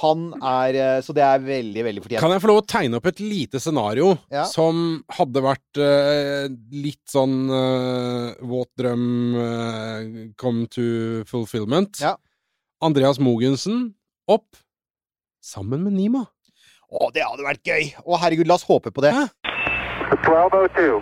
[0.00, 2.22] Han er eh, Så det er veldig, veldig fortjent.
[2.24, 4.46] Kan jeg få lov å tegne opp et lite scenario Ja.
[4.48, 9.04] som hadde vært uh, litt sånn uh, våt drøm
[9.36, 12.00] uh, come to fulfillment?
[12.02, 12.16] Ja.
[12.84, 13.92] Andreas Mogensen
[14.26, 14.56] opp
[15.44, 16.24] sammen med Nima.
[16.94, 17.90] Å, det hadde vært gøy!
[18.04, 19.10] Å, herregud, la oss håpe på det.
[20.14, 21.00] 1202.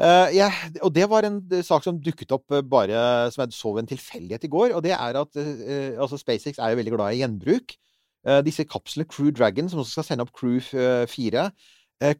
[0.00, 0.48] Eh, ja,
[0.80, 3.84] og det var en eh, sak som dukket opp eh, bare som jeg så ved
[3.84, 4.74] en tilfeldighet i går.
[4.74, 7.76] Og det er at uh, altså SpaceX er jo veldig glad i gjenbruk.
[8.26, 11.68] Uh, disse kapslene Crew Dragon, som også skal sende opp Crew eh, 4 eh,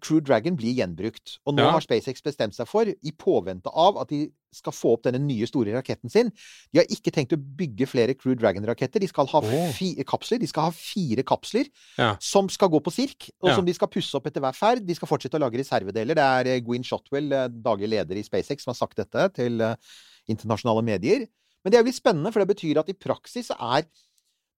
[0.01, 1.38] Crew Dragon blir gjenbrukt.
[1.47, 1.71] Og nå Ja.
[1.73, 5.47] har SpaceX bestemt seg for, i påvente av at de skal få opp denne nye,
[5.47, 6.31] store raketten sin
[6.75, 9.01] De har ikke tenkt å bygge flere Crew Dragon-raketter.
[9.01, 9.73] De skal ha Åh.
[9.73, 10.38] fi kapsler.
[10.40, 12.16] De skal ha fire kapsler Ja.
[12.21, 13.55] som skal gå på sirk, og Ja.
[13.57, 14.85] som de skal pusse opp etter hver ferd.
[14.85, 16.14] De skal fortsette å lage reservedeler.
[16.14, 19.61] Det er eh, Gwyn Shotwell, eh, daglig leder i SpaceX, som har sagt dette til
[19.61, 19.77] eh,
[20.29, 21.27] internasjonale medier.
[21.64, 23.85] Men det er jo litt spennende, for det betyr at i praksis er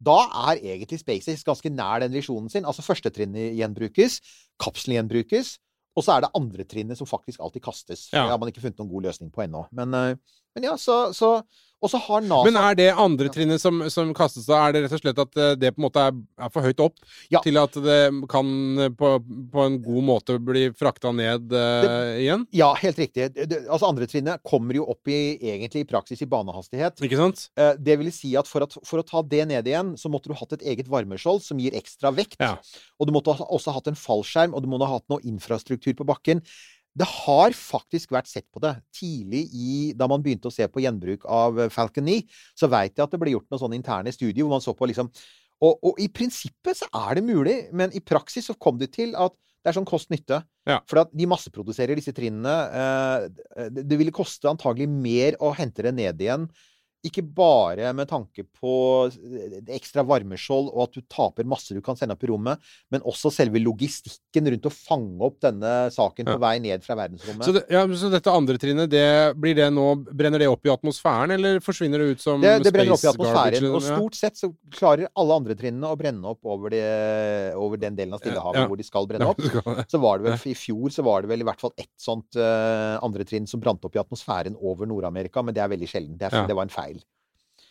[0.03, 0.19] da
[0.51, 2.67] er egentlig SpaceX ganske nær den visjonen sin.
[2.69, 4.19] Altså førstetrinnet gjenbrukes,
[4.63, 5.57] kapselen gjenbrukes,
[5.97, 8.07] og så er det andre trinnet som faktisk alltid kastes.
[8.13, 8.25] Ja.
[8.25, 9.67] Det har man ikke funnet noen god løsning på ennå.
[9.77, 11.43] Men, eh, men ja, så, så
[11.83, 14.83] Og så har NASA Men er det andre trinnet som, som kastes av, er det
[14.85, 16.13] rett og slett at eh, det på en måte er,
[16.47, 17.01] er for høyt opp
[17.33, 17.41] Ja.
[17.43, 17.97] til at det
[18.31, 18.53] kan
[18.85, 19.09] eh, på,
[19.51, 22.45] på en god måte bli frakta ned eh, igjen?
[22.55, 23.27] Ja, helt riktig.
[23.35, 27.03] Det, det- altså andre trinnet kommer jo opp i egentlig i praksis i banehastighet.
[27.03, 27.49] Ikke sant?
[27.59, 30.31] Eh, Det vil si at for, at for å ta det ned igjen, så måtte
[30.31, 32.39] du hatt et eget varmeskjold som gir ekstra vekt.
[32.39, 32.61] Ja.
[33.03, 35.99] Og du måtte ha- også hatt en fallskjerm, og du måtte ha hatt noe infrastruktur
[35.99, 36.47] på bakken.
[36.93, 38.75] Det har faktisk vært sett på det.
[38.95, 42.19] Tidlig i, da man begynte å se på gjenbruk av eh, Falcon 9,
[42.59, 44.91] så veit jeg at det ble gjort noen sånne interne studier hvor man så på
[44.91, 45.09] liksom
[45.63, 49.15] og, og i prinsippet så er det mulig, men i praksis så kom det til
[49.15, 50.41] at det er sånn kost-nytte.
[50.67, 50.81] Ja.
[50.91, 52.55] For at de masseproduserer disse trinnene.
[52.83, 56.49] Eh, det, det ville koste antagelig mer å hente det ned igjen.
[57.03, 58.73] Ikke bare med tanke på
[59.75, 62.61] ekstra varmeskjold og at du taper masse du kan sende opp i rommet,
[62.95, 67.43] men også selve logistikken rundt å fange opp denne saken på vei ned fra verdensrommet.
[67.47, 69.03] Så, det, ja, så dette andre trinnet, det,
[69.41, 72.75] blir det nå, brenner det opp i atmosfæren, eller forsvinner det ut som det, det
[72.75, 73.59] brenner opp i atmosfæren.
[73.59, 76.85] garbage, Og stort sett så klarer alle andre trinnene å brenne opp over, de,
[77.59, 79.43] over den delen av Stillehavet Ja, hvor de skal brenne opp.
[79.91, 82.39] Så var det vel, I fjor så var det vel i hvert fall ett sånt
[82.39, 86.17] uh, andre trinn som brant opp i atmosfæren over Nord-Amerika, men det er veldig sjelden.
[86.19, 86.47] Det, er, Ja.
[86.49, 86.92] det var en feil.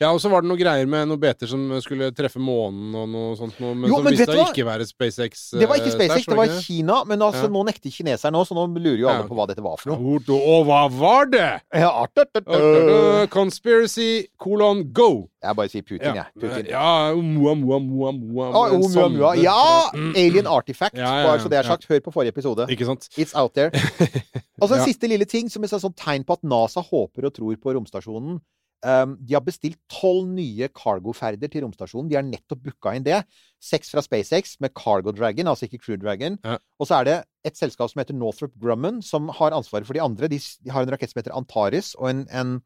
[0.02, 3.10] Ja, og så var det noen greier med noen beter som skulle treffe månen og
[3.12, 4.48] noe sånt noe, men Jo, som men viste hva?
[4.50, 5.44] ikke være SpaceX.
[5.62, 6.96] Det var ikke eh, SpaceX, der, det var ikke Kina.
[7.06, 7.52] Men altså, Ja.
[7.54, 9.94] nå nekter kineserne nå, så nå lurer jo alle Ja, på hva dette var for
[9.94, 10.18] noe.
[10.42, 11.50] Og hva var det?
[11.84, 12.90] Ja, art, art, art, art.
[12.90, 15.28] Uh, Conspiracy colon go.
[15.42, 16.26] Jeg bare sier Putin, jeg.
[16.42, 16.66] Putin.
[16.70, 18.48] ja mua, mua, mua, mua.
[18.50, 19.34] Ah, oh, mua, mua.
[19.38, 19.90] Ja!
[19.94, 20.14] Mm.
[20.18, 21.86] Alien Artifact, bare så det er sagt.
[21.90, 22.66] Hør på forrige episode.
[22.74, 23.06] Ikke sant?
[23.18, 23.70] It's out there.
[24.62, 27.34] Og så en siste lille ting som er sånn tegn på at NASA håper og
[27.38, 28.42] tror på romstasjonen.
[28.82, 32.10] Um, de har bestilt tolv nye cargoferder til romstasjonen.
[32.10, 33.20] De har nettopp booka inn det.
[33.62, 36.40] Seks fra SpaceX med Cargo Dragon, altså ikke Crew Dragon.
[36.46, 36.58] Ja.
[36.82, 40.02] Og så er det et selskap som heter Northrop Grumman, som har ansvaret for de
[40.02, 40.30] andre.
[40.32, 40.40] De,
[40.74, 42.58] har en rakett som heter Antares, og en, en,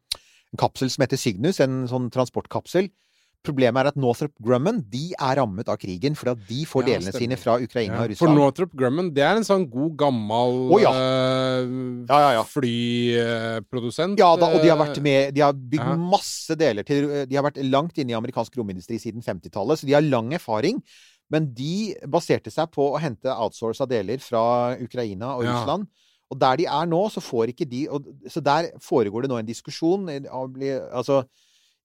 [0.52, 2.88] en kapsel som heter Cygnus, en sånn transportkapsel.
[3.46, 6.88] Problemet er at Northrop Grumman de er rammet av krigen, fordi at de får Ja,
[6.92, 7.22] delene stemmer.
[7.24, 10.80] sine fra Ukraina Ja, og for Northrop Grumman, det er en sånn god, gammel oh,
[10.82, 10.90] ja.
[10.90, 11.66] eh,
[12.10, 12.44] Ja, ja, ja.
[13.16, 14.18] flyprodusent.
[14.20, 15.96] Ja da, og de har eh, vært med De har bygd Ja.
[15.96, 19.92] masse deler til De har vært langt inne i amerikansk romindustri siden 50-tallet, så de
[19.96, 20.82] har lang erfaring.
[21.30, 25.56] Men de baserte seg på å hente outsourca deler fra Ukraina og Ja.
[25.56, 25.86] Russland.
[26.30, 29.38] Og der de er nå, så får ikke de og, Så der foregår det nå
[29.38, 30.08] en diskusjon.
[30.08, 30.22] eh,
[30.92, 31.24] Altså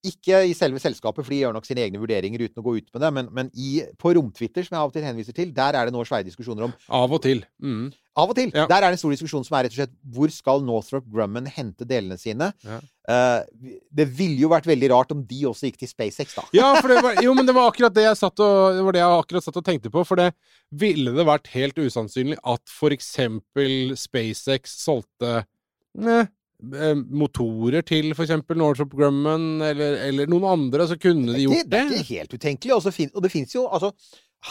[0.05, 2.87] ikke i selve selskapet, for de gjør nok sine egne vurderinger uten å gå ut
[2.89, 5.77] med det, men, men i, på romtwitter, som jeg av og til henviser til, der
[5.77, 7.43] er det nå svære diskusjoner om Av og til.
[7.61, 7.91] Mm.
[8.17, 8.49] Av og til.
[8.51, 8.65] Ja.
[8.67, 11.45] Der er det en stor diskusjon som er rett og slett hvor skal Northrop Grumman
[11.47, 12.49] hente delene sine?
[12.65, 12.81] Ja.
[13.07, 16.43] Uh, det ville jo vært veldig rart om de også gikk til SpaceX, da.
[16.55, 19.21] Ja, var, jo, men det var akkurat det jeg satt og, det var det jeg
[19.21, 20.03] akkurat satt og tenkte på.
[20.07, 20.31] For det
[20.83, 25.43] ville det vært helt usannsynlig at for eksempel SpaceX solgte
[26.01, 26.29] eh,
[26.61, 31.81] motorer til eksempel Northrop Grumman eller, eller noen andre, så kunne de gjort det det.
[31.81, 32.75] er ikke helt utenkelig.
[32.75, 33.91] Og, så fin, og det fins jo altså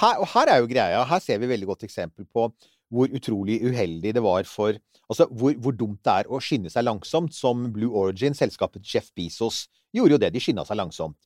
[0.01, 1.05] her, Og her er jo greia.
[1.07, 2.51] Her ser vi veldig godt eksempel på
[2.91, 4.75] hvor utrolig uheldig det var for
[5.11, 9.09] Altså hvor, hvor dumt det er å skynde seg langsomt, som Blue Origin, selskapet Jeff
[9.11, 10.29] Bezos, gjorde jo det.
[10.31, 11.17] De skynda seg langsomt.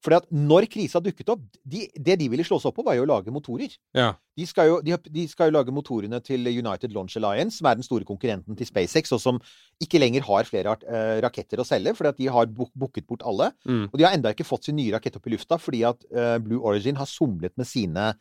[0.00, 2.94] Fordi at når krisa dukket opp de, Det de ville slå seg opp på, var
[2.96, 3.74] jo å lage motorer.
[3.92, 4.14] Ja.
[4.38, 7.76] De skal, jo, de, de skal jo lage motorene til United Launch Alliance, som er
[7.76, 9.40] den store konkurrenten til SpaceX, og som
[9.84, 13.26] ikke lenger har flere eh, raketter å selge, fordi at de har book- booket bort
[13.28, 13.50] alle.
[13.68, 13.84] Mm.
[13.90, 16.38] Og de har enda ikke fått sin nye rakett opp i lufta, fordi at eh,
[16.40, 18.14] Blue Origin har somlet med sine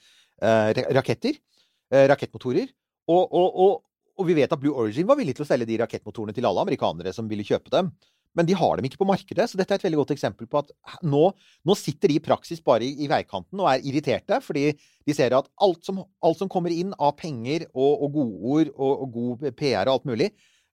[0.43, 1.39] eh, raketter,
[1.89, 2.67] rakettmotorer.
[3.09, 3.79] Og, og, og,
[4.19, 6.61] og vi vet at Blue Origin var villig til å selge de rakettmotorene til alle
[6.67, 7.89] amerikanere som ville kjøpe dem.
[8.37, 10.59] Men de har dem ikke på markedet, så dette er et veldig godt eksempel på
[10.61, 10.69] at
[11.03, 11.31] nå,
[11.65, 15.33] nå sitter de i praksis bare i, i veikanten og er irriterte, fordi de ser
[15.35, 19.49] at alt som, alt som kommer inn av penger og, og godord og, og god
[19.57, 20.29] PR og alt mulig,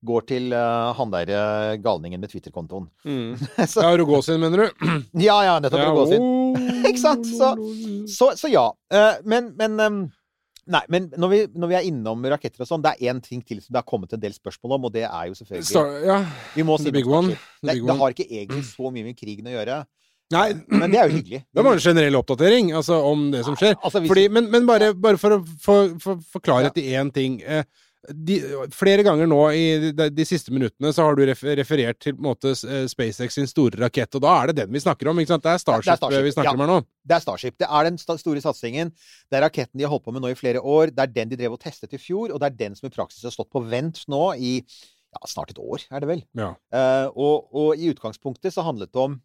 [0.07, 2.85] går til uh, han der eh, galningen med Twitter-kontoen.
[3.09, 3.33] Mm.
[3.73, 4.85] Så- Ja, Rogozin, mener du?
[5.19, 5.81] Ja, ja, nettopp.
[5.81, 6.23] Ja, Ja, gå sin.
[6.23, 7.27] oh, Ikke sant?
[7.27, 7.57] Så-
[8.13, 8.69] Så, så ja.
[8.93, 9.99] Uh, men men, ehm,
[10.73, 13.43] nei, men når, vi, når vi er innom raketter og sånn, det er én ting
[13.47, 15.93] til som det har kommet en del spørsmål om, og det er jo selvfølgelig Star,
[16.07, 16.19] ja,
[16.57, 17.35] Vi må the big one.
[17.35, 19.85] The Det, big det har ikke egentlig så mye med krigen å gjøre,
[20.35, 21.39] Nei, men det er jo hyggelig.
[21.55, 23.77] det var en generell oppdatering altså, om det som skjer.
[23.79, 26.83] Altså, Fordi, men, men bare, bare for å få for, forklare ja.
[26.83, 27.39] i én ting.
[27.47, 27.63] Eh,
[28.13, 28.37] de,
[28.75, 32.53] flere ganger nå i de, de siste minuttene så har du ref, referert til måte,
[32.69, 35.21] eh, SpaceX sin store rakett, og da er det den vi snakker om.
[35.23, 35.45] ikke sant?
[35.45, 36.57] Det er Starship, Det er Starship, vi snakker ja.
[36.57, 36.79] om her nå.
[37.07, 37.59] Det er Starship.
[37.63, 38.93] Det er den sta store satsingen.
[39.31, 40.93] Det er raketten de har holdt på med nå i flere år.
[40.95, 42.95] Det er den de drev og testet i fjor, og det er den som i
[42.95, 46.27] praksis har stått på vent nå i ja, snart et år, er det vel.
[46.39, 46.51] Ja.
[46.75, 49.21] Uh, og, og i utgangspunktet så handlet det om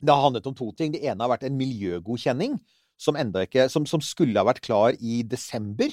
[0.00, 0.94] Det har handlet om to ting.
[0.94, 2.54] Det ene har vært en miljøgodkjenning
[3.00, 5.92] som, ikke, som, som skulle ha vært klar i desember.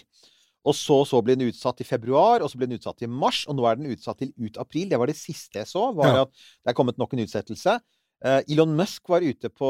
[0.67, 3.45] Og så, så ble den utsatt i februar, og så ble den utsatt i mars,
[3.47, 4.89] og nå er den utsatt til ut april.
[4.91, 6.25] Det var det siste jeg så, var Ja.
[6.25, 7.77] at det er kommet nok en utsettelse.
[8.25, 9.69] Eh, Elon Musk var ute på,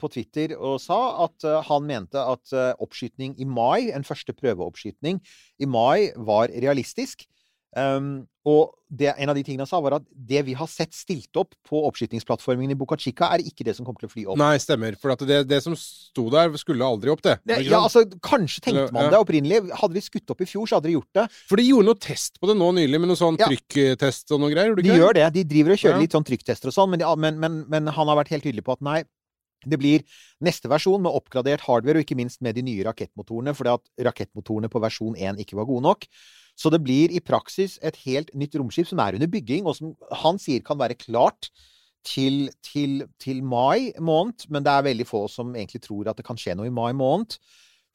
[0.00, 5.20] på Twitter og sa at eh, han mente at oppskytning i mai, en første prøveoppskytning
[5.60, 7.26] i mai, var realistisk.
[7.76, 10.94] Um, og det, en av de tingene han sa, var at det vi har sett
[10.96, 14.24] stilt opp på oppskytingsplattformen i Boca Chica, er ikke det som kommer til å fly
[14.24, 14.38] opp.
[14.40, 14.96] Nei, stemmer.
[15.00, 17.36] For at det, det som sto der, skulle aldri opp, det.
[17.44, 19.60] Det, ja, altså, kanskje tenkte man det opprinnelig.
[19.76, 21.26] Hadde vi skutt opp i fjor, så hadde de gjort det.
[21.50, 23.50] For de gjorde noe test på det nå nylig, med noe sånn Ja.
[23.52, 24.72] trykktest og noe greier.
[24.72, 25.28] gjorde De ikke gjør det.
[25.36, 26.02] De driver og kjører Ja.
[26.06, 28.72] litt sånn trykktester og sånn, men, men, men, men han har vært helt tydelig på
[28.78, 29.02] at nei,
[29.66, 30.04] det blir
[30.40, 34.70] neste versjon med oppgradert hardware, og ikke minst med de nye rakettmotorene, fordi at rakettmotorene
[34.70, 36.06] på versjon 1 ikke var gode nok.
[36.58, 39.94] Så det blir i praksis et helt nytt romskip som er under bygging, og som
[40.24, 41.52] han sier kan være klart
[42.06, 46.26] til, til, til mai måned, men det er veldig få som egentlig tror at det
[46.26, 47.38] kan skje noe i mai måned.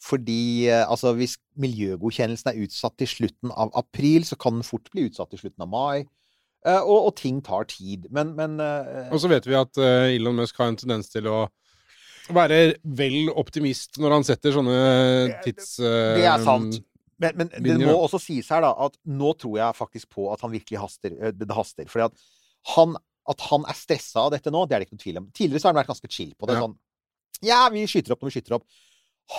[0.04, 4.90] Fordi eh, altså, hvis miljøgodkjennelsen er utsatt til slutten av april, så kan den fort
[4.92, 6.04] bli utsatt til slutten av mai.
[6.68, 8.10] Eh, og, og ting tar tid.
[8.12, 11.46] Men, men eh, Og så vet vi at Elon Musk har en tendens til å
[12.34, 14.76] være vel optimist når han setter sånne
[15.44, 15.78] tids...
[15.80, 16.84] Det er sant.
[17.24, 20.44] Men, men det må også sies her, da, at nå tror jeg faktisk på at
[20.44, 21.16] han virkelig haster.
[21.20, 21.90] eh, Det, haster.
[21.90, 22.24] Fordi at
[22.76, 22.98] han,
[23.30, 25.30] at han er stressa av dette nå, det er det ikke noe tvil om.
[25.36, 26.58] Tidligere så har han vært ganske chill på det.
[26.60, 26.66] Ja.
[26.68, 26.76] Sånn
[27.44, 28.68] Ja, vi skyter opp når vi skyter opp.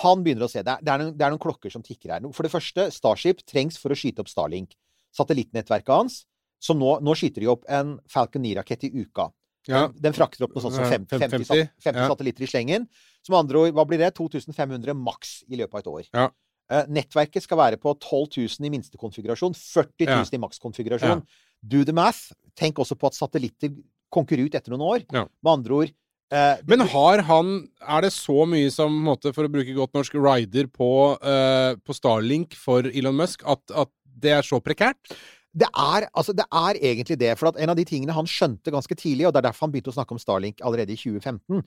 [0.01, 0.63] Han begynner å se.
[0.65, 2.25] Det er, det er, noen, det er noen klokker som tikker her.
[2.33, 4.73] For det første, Starship trengs for å skyte opp Starlink.
[5.15, 6.23] Satellittnettverket hans.
[6.63, 9.29] Som nå, nå skyter de opp en Falcon 9-rakett i uka.
[9.69, 9.87] Ja.
[9.87, 12.07] Den, den frakter opp noe sånt som 50, 50, 50, 50 ja.
[12.09, 12.87] satellitter i slengen.
[13.25, 14.11] Som andre ord, hva blir det?
[14.17, 16.09] 2500 maks i løpet av et år.
[16.13, 16.27] Ja.
[16.71, 20.23] Eh, nettverket skal være på 12 000 i minstekonfigurasjon, 40 000 Ja.
[20.33, 21.21] i makskonfigurasjon.
[21.61, 22.31] Do the math.
[22.57, 23.73] Tenk også på at satellitter
[24.13, 25.05] konkurrer ut etter noen år.
[25.13, 25.25] Ja.
[25.43, 25.91] Med andre ord
[26.31, 30.15] eh, Men har han Er det så mye som, måte, for å bruke godt norsk,
[30.15, 30.89] rider på,
[31.21, 35.13] eh, på Starlink for Elon Musk at, at det er så prekært?
[35.55, 37.31] Det er, altså, det er egentlig det.
[37.39, 39.93] For en av de tingene han skjønte ganske tidlig, og det er derfor han begynte
[39.93, 41.63] å snakke om Starlink allerede i 2015,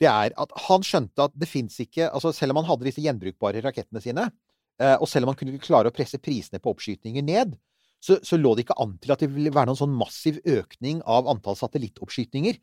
[0.00, 3.04] det er at han skjønte at det fins ikke altså Selv om han hadde disse
[3.04, 4.26] gjenbrukbare rakettene sine,
[4.80, 7.56] eh, og selv om han kunne klare å presse prisene på oppskytinger ned,
[8.00, 11.00] så, så lå det ikke an til at det ville være noen sånn massiv økning
[11.04, 12.58] av antall satellittoppskytinger.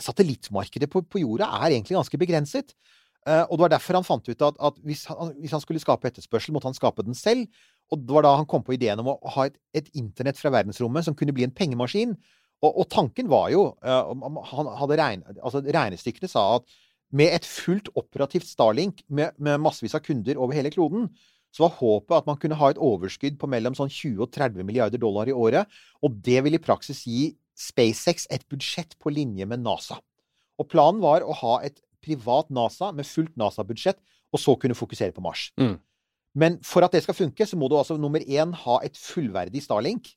[0.00, 2.74] Satellittmarkedet på, på jorda er egentlig ganske begrenset.
[3.24, 5.82] Eh, og det var derfor han fant ut at, at hvis, han, hvis han skulle
[5.82, 7.46] skape etterspørsel, måtte han skape den selv.
[7.92, 10.52] Og det var da han kom på ideen om å ha et, et internett fra
[10.52, 12.16] verdensrommet som kunne bli en pengemaskin.
[12.64, 14.10] Og, og tanken var jo eh,
[14.50, 16.80] han hadde regn, altså Regnestykkene sa at
[17.14, 21.08] med et fullt operativt Starlink med, med massevis av kunder over hele kloden,
[21.54, 24.66] så var håpet at man kunne ha et overskudd på mellom sånn 20 og 30
[24.66, 25.70] milliarder dollar i året.
[26.02, 30.00] Og det ville i praksis gi SpaceX et budsjett på linje med NASA.
[30.58, 33.98] Og planen var å ha et privat NASA med fullt NASA-budsjett,
[34.34, 35.48] og så kunne fokusere på Mars.
[35.60, 35.78] Mm.
[36.34, 39.62] Men for at det skal funke, så må du altså nummer én ha et fullverdig
[39.62, 40.14] Starlink.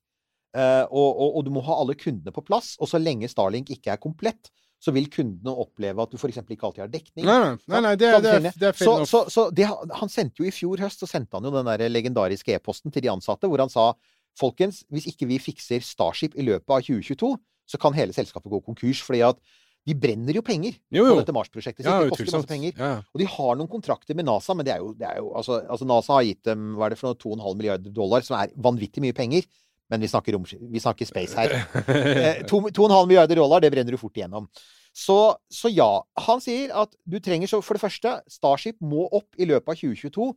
[0.57, 2.75] eh, og, og, og du må ha alle kundene på plass.
[2.81, 4.49] Og så lenge Starlink ikke er komplett,
[4.81, 6.39] så vil kundene oppleve at du f.eks.
[6.41, 7.25] ikke alltid har dekning.
[7.25, 7.37] Nei,
[7.69, 10.53] nei, nei, det, det, er, det er Så, så, så det, han sendte jo i
[10.53, 13.73] fjor høst så sendte han jo den der legendariske e-posten til de ansatte, hvor han
[13.73, 13.91] sa
[14.37, 17.31] folkens, hvis ikke vi fikser Starship i løpet av 2022,
[17.67, 19.01] så kan hele selskapet gå konkurs.
[19.03, 19.41] fordi at
[19.87, 21.87] de brenner jo penger Jo, på dette Mars-prosjektet sitt.
[21.87, 22.73] Ja, det koster masse penger.
[22.75, 22.89] Ja.
[23.13, 25.61] Og de har noen kontrakter med NASA, men det er jo, det er jo altså,
[25.63, 28.51] altså NASA har gitt dem hva er det for noe, 2,5 milliarder dollar, som er
[28.67, 29.47] vanvittig mye penger.
[29.87, 31.55] Men vi snakker, om, vi snakker space her.
[32.27, 34.49] Eh, 2,5 milliarder dollar, det brenner du fort igjennom.
[34.97, 35.17] Så,
[35.53, 35.89] så ja.
[36.27, 39.79] Han sier at du trenger så For det første, Starship må opp i løpet av
[39.79, 40.31] 2022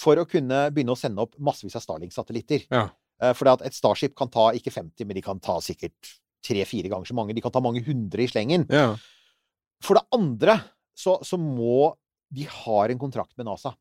[0.00, 2.66] for å kunne begynne å sende opp massevis av Starlink-satellitter.
[2.68, 2.88] Ja.
[3.22, 7.08] Eh, For et Starship kan ta ikke 50, men de kan ta sikkert tre-fire ganger
[7.10, 7.34] så mange.
[7.36, 8.66] De kan ta mange hundre i slengen.
[8.70, 8.94] ja.
[9.80, 10.58] For det andre
[10.92, 11.94] så, så må
[12.30, 13.72] De har en kontrakt med NASA.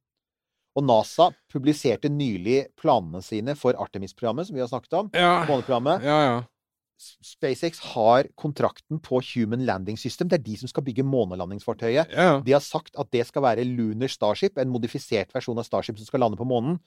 [0.79, 5.09] Og NASA publiserte nylig planene sine for Artemis-programmet, som vi har snakket om.
[5.13, 6.01] Ja, Måneprogrammet.
[6.07, 6.21] ja.
[6.29, 6.39] ja.
[6.99, 10.27] SpaceX har kontrakten på Human Landing System.
[10.27, 12.09] Det er de som skal bygge månelandingsfartøyet.
[12.11, 12.41] ja.
[12.43, 16.09] De har sagt at det skal være Lunar Starship, en modifisert versjon av Starship som
[16.09, 16.79] skal lande på månen.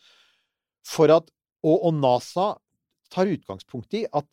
[0.85, 1.31] For at,
[1.65, 2.51] og, og NASA
[3.13, 4.27] tar utgangspunkt i at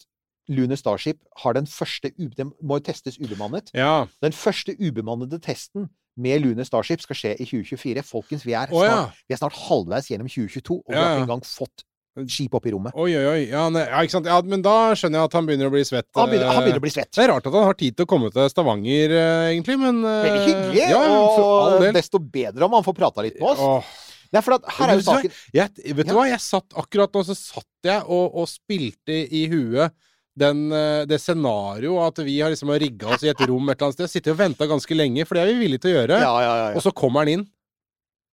[0.50, 3.72] Lunar Starship har den første det Den må jo testes ubemannet.
[3.74, 4.06] ja.
[4.24, 5.89] Den første ubemannede testen
[6.20, 8.04] med Lunar Starship skal skje i 2024.
[8.04, 8.95] Folkens, vi er oh, ja.
[8.95, 11.86] snart, vi er snart halvveis gjennom 2022, og vi har ikke engang fått
[12.28, 12.95] skip opp i rommet.
[13.00, 13.43] Oi, oi, oi.
[13.47, 14.28] Ja, ne, ja, ikke sant.
[14.28, 16.10] Ja, men da skjønner jeg at han begynner å bli svett.
[16.18, 17.12] Han begynner, han eh, begynner å bli svett.
[17.16, 20.02] Det er rart at han har tid til å komme til Stavanger, eh, egentlig, men
[20.04, 23.64] eh, Veldig hyggelig, Ja, og desto bedre om han får prata litt med oss.
[23.64, 23.95] Åh.
[24.30, 26.28] Nei, for at her er jo saken Jeg, vet du hva?
[26.30, 29.95] Jeg satt akkurat nå så satt jeg og, og spilte i huet
[30.40, 33.90] den, eh, det scenarioet at vi har liksom rigga oss i et rom et eller
[33.90, 34.12] annet sted.
[34.16, 36.20] Sittet og venta ganske lenge, for det er vi villige til å gjøre.
[36.24, 36.70] Ja, ja, ja.
[36.80, 37.48] Og så kommer han inn.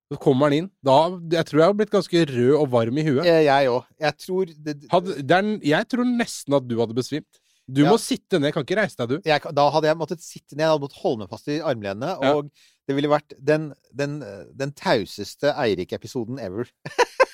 [0.07, 0.69] Så kommer han inn.
[0.87, 0.99] Da,
[1.35, 3.25] jeg tror jeg har blitt ganske rød og varm i huet.
[3.27, 3.89] Eh, Jeg òg.
[4.07, 7.43] Jeg tror det, Hadde, det er, jeg tror nesten at du hadde besvimt.
[7.67, 9.27] Du må sitte ned, kan ikke reise deg, du.
[9.27, 12.13] jeg, Da hadde jeg måttet sitte ned, jeg hadde måttet holde meg fast i armlenene,
[12.23, 12.53] og
[12.87, 14.21] det ville vært den, den,
[14.55, 16.71] den tauseste Eirik-episoden ever.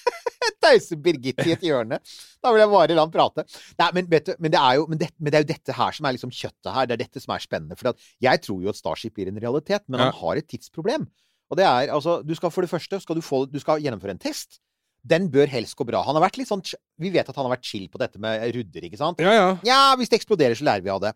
[0.63, 1.99] Tause Birgitte i et hjørne.
[2.43, 3.45] Da vil jeg bare la han prate.
[3.81, 5.77] Nei, men, vet du, men, det er jo, men, det, men det er jo dette
[5.77, 6.89] her som er liksom kjøttet her.
[6.89, 7.79] Det er dette som er spennende.
[7.79, 7.93] For
[8.23, 11.09] jeg tror jo at Starship blir en realitet, men han har et tidsproblem.
[11.53, 14.17] Og det er altså du skal For det første skal du, få, du skal gjennomføre
[14.17, 14.63] en test.
[15.03, 16.01] Den bør helst gå bra.
[16.07, 16.63] Han har vært litt sånn
[17.03, 19.23] Vi vet at han har vært chill på dette med rudder, ikke sant?
[19.23, 19.49] Ja, ja.
[19.67, 21.13] Ja, hvis det eksploderer, så lærer vi av det.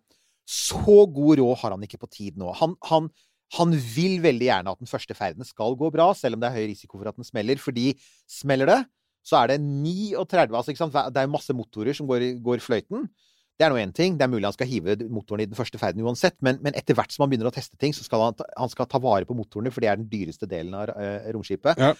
[0.46, 2.52] Så god råd har han ikke på tid nå.
[2.60, 3.08] Han, han,
[3.56, 6.58] han vil veldig gjerne at den første ferden skal gå bra, selv om det er
[6.58, 7.58] høy risiko for at den smeller.
[7.62, 7.88] Fordi
[8.30, 8.80] smeller det,
[9.26, 10.96] så er det 39 altså ikke sant?
[11.14, 13.08] Det er masse motorer som går, går fløyten.
[13.56, 14.18] Det er nå én ting.
[14.18, 16.96] Det er mulig han skal hive motoren i den første ferden uansett, men, men etter
[16.96, 19.36] hvert som han begynner å teste ting, så skal han, han skal ta vare på
[19.38, 21.80] motorene, for det er den dyreste delen av uh, romskipet.
[21.80, 21.94] Ja.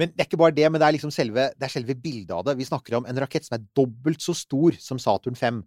[0.00, 2.32] Men det er ikke bare det, men det er liksom selve, det er selve bildet
[2.36, 2.56] av det.
[2.60, 5.62] Vi snakker om en rakett som er dobbelt så stor som Saturn 5.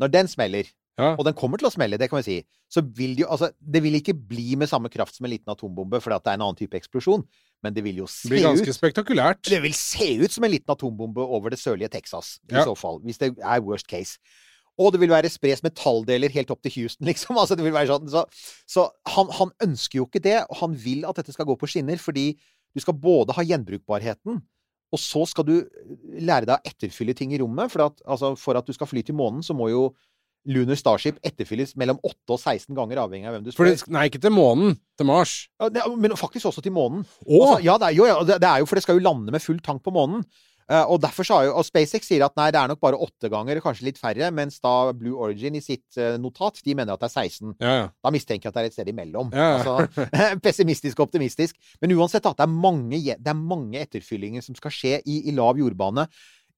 [0.00, 1.12] Når den smeller, ja.
[1.12, 2.36] og den kommer til å smelle, det kan vi si,
[2.72, 5.52] så vil det jo Altså, det vil ikke bli med samme kraft som en liten
[5.52, 7.26] atombombe, fordi at det er en annen type eksplosjon,
[7.64, 9.42] men det vil jo se Det blir ganske ut spektakulært.
[9.48, 12.64] det vil se ut som en liten atombombe over det sørlige Texas, i Ja.
[12.64, 13.00] så fall.
[13.00, 14.18] Hvis det er worst case.
[14.78, 17.38] Og det vil være spres metalldeler helt opp til Houston, liksom.
[17.38, 18.10] Altså, det vil være sånn.
[18.12, 18.24] Så,
[18.68, 21.66] så han, han ønsker jo ikke det, og han vil at dette skal gå på
[21.66, 22.34] skinner, fordi
[22.76, 24.42] du skal både ha gjenbrukbarheten,
[24.92, 25.54] og så skal du
[26.20, 27.72] lære deg å etterfylle ting i rommet.
[27.72, 29.88] For at, altså, for at du skal fly til månen, så må jo
[30.46, 33.70] Lunar Starship etterfylles mellom 8 og 16 ganger, avhengig av hvem du spør.
[33.72, 34.76] det, nei, ikke til månen.
[34.96, 35.36] Til Mars.
[35.60, 37.06] Ja, det, men faktisk også til månen.
[37.26, 39.44] Altså, ja, det er, jo, ja, det, er jo, for det skal jo lande med
[39.44, 40.24] full tank på månen.
[40.66, 43.28] Uh, og derfor sa jo, og SpaceX sier at nei, det er nok bare åtte
[43.30, 47.04] ganger, kanskje litt færre, mens da Blue Origin i sitt uh, notat, de mener at
[47.04, 47.52] det er 16.
[47.62, 47.84] ja, ja.
[48.02, 49.30] Da mistenker jeg at det er et sted imellom.
[49.30, 50.08] Altså,
[50.46, 51.54] pessimistisk og optimistisk.
[51.78, 55.36] Men uansett, da, det er mange, det er mange etterfyllinger som skal skje i, i
[55.38, 56.08] lav jordbane.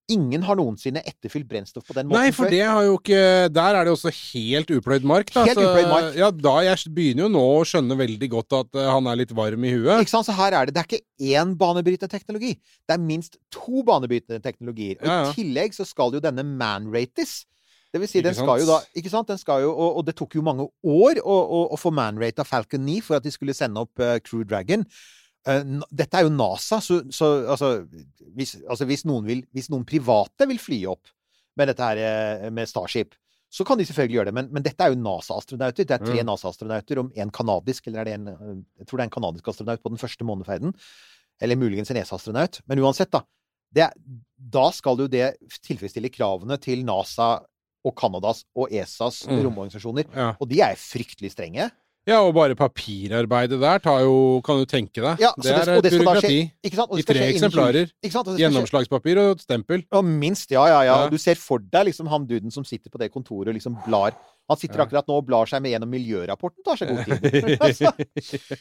[0.08, 3.18] Ingen har noensinne etterfylt brennstoff på den måten Nei, for det har jo ikke
[3.52, 5.32] Der er det også helt upløyd mark.
[5.34, 5.44] Da.
[5.44, 6.16] Helt Så, upløyd mark.
[6.16, 9.34] Ja, da Jeg begynner jo nå å skjønne veldig godt at eh, han er litt
[9.36, 10.06] varm i huet.
[10.06, 10.28] Ikke sant?
[10.30, 12.54] Så her er det, det er ikke én banebryterteknologi.
[12.88, 14.96] Det er minst to banebryterteknologier.
[15.02, 15.28] Og Ja, ja.
[15.28, 17.42] i tillegg så skal jo denne man-rates.
[17.92, 18.82] Det vil si, den skal jo da?
[19.00, 19.30] Ikke sant?
[19.30, 22.44] Den skal jo, og, og det tok jo mange år å, å, å få manrate
[22.44, 24.84] av Falcon 9 for at de skulle sende opp uh, Crew Dragon.
[25.46, 25.62] Eh,
[25.94, 27.70] dette er jo NASA, så, så altså,
[28.36, 31.12] hvis, altså hvis, noen vil, hvis noen private vil fly opp
[31.56, 33.14] med dette her eh, med Starship,
[33.50, 34.34] så kan de selvfølgelig gjøre det.
[34.36, 35.86] Men, men dette er jo NASA-astronauter.
[35.88, 36.26] Det er tre Mm.
[36.28, 39.48] NASA-astronauter om en kanadisk, eller er det en eh, Jeg tror det er en kanadisk
[39.48, 40.74] astronaut på den første måneferden.
[41.40, 42.60] Eller muligens en ESA-astronaut.
[42.68, 43.22] Men uansett, da.
[43.72, 43.86] Det,
[44.36, 47.38] da skal jo det tilfredsstille kravene til NASA
[47.86, 49.40] og Canadas og ESAs Mm.
[49.46, 50.04] romorganisasjoner.
[50.12, 50.32] Ja.
[50.40, 51.70] Og de er fryktelig strenge.
[52.08, 55.20] Ja, og bare papirarbeidet der tar jo Kan du tenke deg.
[55.22, 56.38] Ja, det det- er det byråkrati.
[56.64, 57.92] Det I tre skje eksemplarer.
[58.40, 59.84] Gjennomslagspapir og stempel.
[59.92, 60.50] Ja, minst.
[60.50, 60.96] Ja, ja, ja.
[61.04, 61.08] Ja.
[61.12, 64.16] Du ser for deg liksom han duden som sitter på det kontoret og liksom blar
[64.48, 64.86] Han sitter Ja.
[64.86, 66.64] akkurat nå og blar seg med gjennom miljørapporten.
[66.64, 67.58] Tar seg god tid.
[67.60, 67.92] Altså,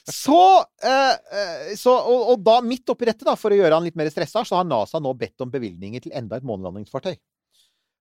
[0.04, 3.86] så, eh, eh, så og, og da, midt oppi dette, da, for å gjøre han
[3.88, 7.16] litt mer stressa, så har NASA nå bedt om bevilgninger til enda et månelandingsfartøy.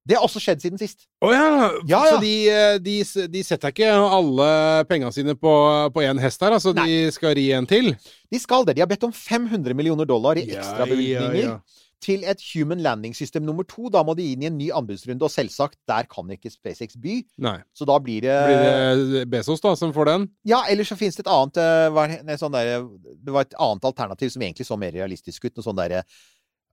[0.07, 1.09] Det har også skjedd siden sist.
[1.25, 1.47] Å ja.
[1.91, 2.21] Ja, Så ja.
[2.23, 2.99] de, eh, de,
[3.33, 4.51] de setter ikke alle
[4.87, 5.55] penga sine på,
[5.95, 6.75] på én hest her, altså.
[6.77, 7.91] De skal ri en til?
[8.31, 8.77] De skal det.
[8.79, 12.83] De har bedt om 500 millioner dollar i ekstra bevilgninger Ja, ja, til et Human
[12.85, 13.89] Landing System nummer to.
[13.91, 17.17] Da må de inn i en ny anbudsrunde, og selvsagt, der kan ikke SpaceX by.
[17.43, 17.57] Nei.
[17.75, 20.29] Så da blir det, Blir det Bezos, da, som får den?
[20.47, 22.85] Ja, eller så finnes det et annet eh, nei, sånn der,
[23.17, 25.57] Det var et annet alternativ som egentlig så mer realistisk ut.
[25.57, 26.05] Noe sånn derre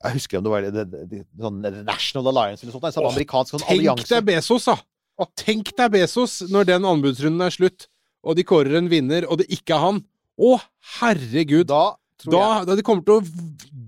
[0.04, 2.96] Jeg husker om det var det, det, det, sånn National Alliance eller noe sånt.
[2.98, 4.10] Sånn Åh, amerikansk sånn Tenk allianse.
[4.12, 4.78] deg Bezos, da!
[5.40, 7.88] Tenk deg Bezos når den anbudsrunden er slutt,
[8.24, 10.02] og de kårer en vinner, og det ikke er han.
[10.40, 10.58] Å,
[11.00, 11.70] herregud!
[11.72, 13.24] Da Da, da det kommer til å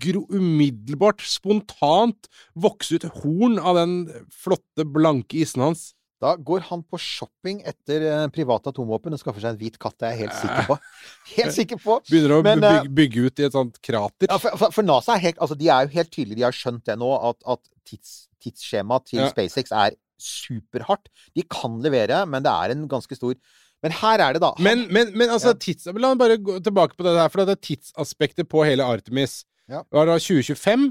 [0.01, 3.93] gro, umiddelbart, spontant, vokse ut horn av den
[4.31, 5.94] flotte, blanke issen hans.
[6.25, 9.95] Da går han på shopping etter eh, private atomvåpen og skaffer seg en hvit katt.
[10.01, 10.77] Det er jeg helt sikker på.
[11.35, 11.97] Helt sikker på.
[12.09, 14.29] Begynner å Men, eh, bygge, bygge ut i et sånt krater.
[14.31, 16.55] Ja, for, for, for NASA er helt, altså de er jo helt tydelige, de har
[16.57, 19.29] skjønt det nå, at, at tids, tidsskjemaet til Ja.
[19.31, 21.09] SpaceX er superhardt.
[21.35, 23.35] De kan levere, men det er en ganske stor
[23.83, 24.53] Men her er det, da.
[24.57, 25.59] Han- Men, men, men altså, Ja.
[25.61, 28.81] tids, la meg bare gå tilbake på det der, for det er tidsaspektet på hele
[28.87, 29.43] Artemis.
[29.69, 29.83] Ja.
[29.93, 30.87] Var det da 2025?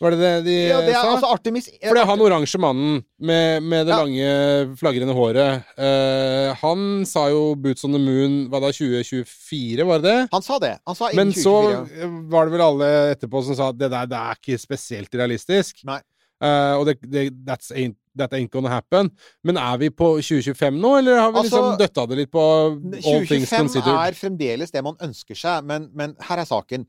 [0.00, 1.10] Var det det de ja, det er, sa?
[1.12, 3.98] altså Artemis For det er han oransje mannen med, med det Ja.
[4.00, 5.66] lange, flagrende håret.
[5.76, 10.28] Uh, han sa jo 'Boots on the Moon' Hva da, 2024, var det det?
[10.32, 10.78] Han sa det.
[10.88, 12.00] Han sa Men innen så 2024.
[12.00, 15.14] eh, var det vel alle etterpå som sa at det der det er ikke spesielt
[15.20, 15.84] realistisk.
[15.84, 16.00] Nei.
[16.40, 19.10] Uh, og det, det, that's ain't, that ain't gonna happen.
[19.44, 22.40] Men er vi på 2025 nå, eller har vi Altså, liksom døtta det litt på
[22.40, 26.86] all things 2025 er fremdeles det man ønsker seg, men, men her er saken.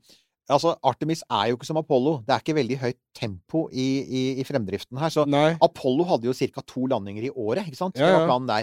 [0.54, 2.18] Altså, Artemis er jo ikke som Apollo.
[2.26, 5.12] Det er ikke veldig høyt tempo i, i, i fremdriften her.
[5.14, 5.54] Så Nei.
[5.64, 6.64] Apollo hadde jo ca.
[6.68, 7.98] to landinger i året, ikke sant?
[8.00, 8.60] Ja, ja.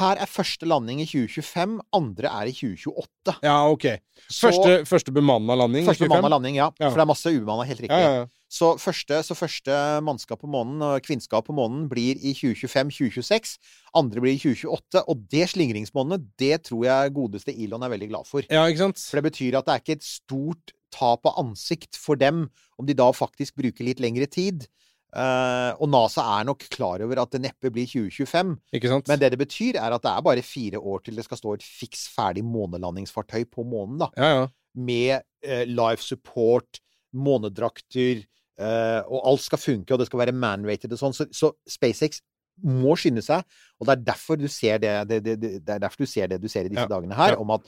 [0.00, 3.38] Her er første landing i 2025, andre er i 2028.
[3.46, 3.86] Ja, ok.
[4.28, 5.86] Så- Første, første bemanna landing?
[5.86, 6.08] Første 25?
[6.16, 6.70] bemanna landing, ja.
[6.80, 6.88] Ja.
[6.90, 8.30] For det er masse ubemanna, helt riktig.
[8.50, 13.54] Så, første, så første mannskap på månen, og kvinnskap på månen, blir i 2025-2026.
[14.00, 15.04] Andre blir i 2028.
[15.06, 18.42] Og det slingringsmonnet, det tror jeg godeste Elon er veldig glad for.
[18.50, 19.04] ja, ikke sant?
[19.06, 22.48] For det betyr at det er ikke et stort tap av ansikt for dem
[22.80, 24.66] om de da faktisk bruker litt lengre tid.
[25.10, 28.52] Uh, og NASA er nok klar over at det neppe blir 2025.
[28.78, 29.08] Ikke sant?
[29.10, 31.54] Men det det betyr, er at det er bare fire år til det skal stå
[31.56, 33.98] et fiks ferdig månelandingsfartøy på månen.
[34.04, 34.10] da.
[34.18, 34.46] Ja, ja.
[34.74, 38.22] Med uh, live support, månedrakter,
[38.60, 41.16] eh, og alt skal funke, og det skal være man-rated og sånn.
[41.16, 42.20] Så, så SpaceX
[42.60, 43.44] må skynde seg,
[43.80, 46.40] og det er derfor du ser det, det, det, det, er derfor du ser det
[46.42, 46.90] du ser i disse Ja.
[46.90, 47.38] dagene her, Ja.
[47.40, 47.64] om at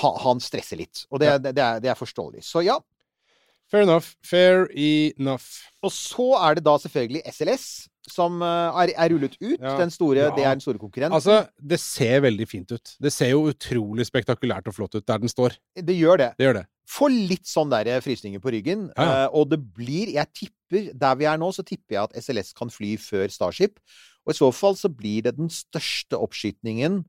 [0.00, 1.04] ha, han stresser litt.
[1.10, 1.36] Og det, Ja.
[1.36, 2.42] er, det er forståelig.
[2.44, 2.78] Så ja.
[3.68, 4.14] Fair enough.
[4.24, 5.44] Fair enough.
[5.84, 7.66] Og så er det da selvfølgelig SLS
[8.10, 9.58] som eh, er, er rullet ut.
[9.60, 9.76] Ja.
[9.78, 10.30] Den store, Ja.
[10.36, 11.14] Det er den store konkurrenten.
[11.16, 12.96] Altså, det ser veldig fint ut.
[13.00, 15.56] Det ser jo utrolig spektakulært og flott ut der den står.
[15.76, 16.30] det gjør det.
[16.38, 16.66] Det gjør det.
[16.88, 18.88] Får litt sånn der frysninger på ryggen.
[18.96, 22.16] Ja, eh, og det blir Jeg tipper Der vi er nå, så tipper jeg at
[22.24, 23.78] SLS kan fly før Starship.
[24.26, 27.04] Og i så fall så blir det den største oppskytingen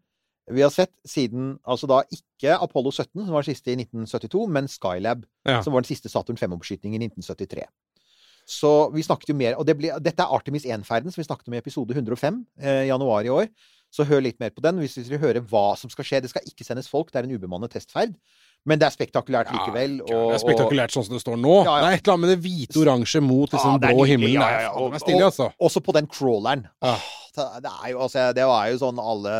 [0.49, 4.47] vi har sett siden Altså da ikke Apollo 17, som var den siste i 1972,
[4.49, 5.61] men Skylab, Ja.
[5.61, 7.67] som var den siste Saturn 5-oppskytingen i 1973.
[8.49, 11.51] Så vi snakket jo mer Og det ble, dette er Artemis 1-ferden, som vi snakket
[11.51, 13.49] om i episode 105 eh, januar i år.
[13.93, 16.21] Så hør litt mer på den hvis dere vil høre hva som skal skje.
[16.25, 18.13] Det skal ikke sendes folk, det er en ubemannet testferd.
[18.67, 19.99] Men det er spektakulært likevel.
[20.03, 21.53] Ja, det er spektakulært sånn som det står nå.
[21.63, 21.85] Ja, ja.
[21.85, 24.41] Det er et eller annet med det hvite-oransje mot liksom Ja, blå himmelen.
[24.41, 25.47] ja, ja, Og- meg altså.
[25.53, 26.65] og- Også på den crawleren.
[26.81, 29.35] Det, det er jo altså Det var jo sånn alle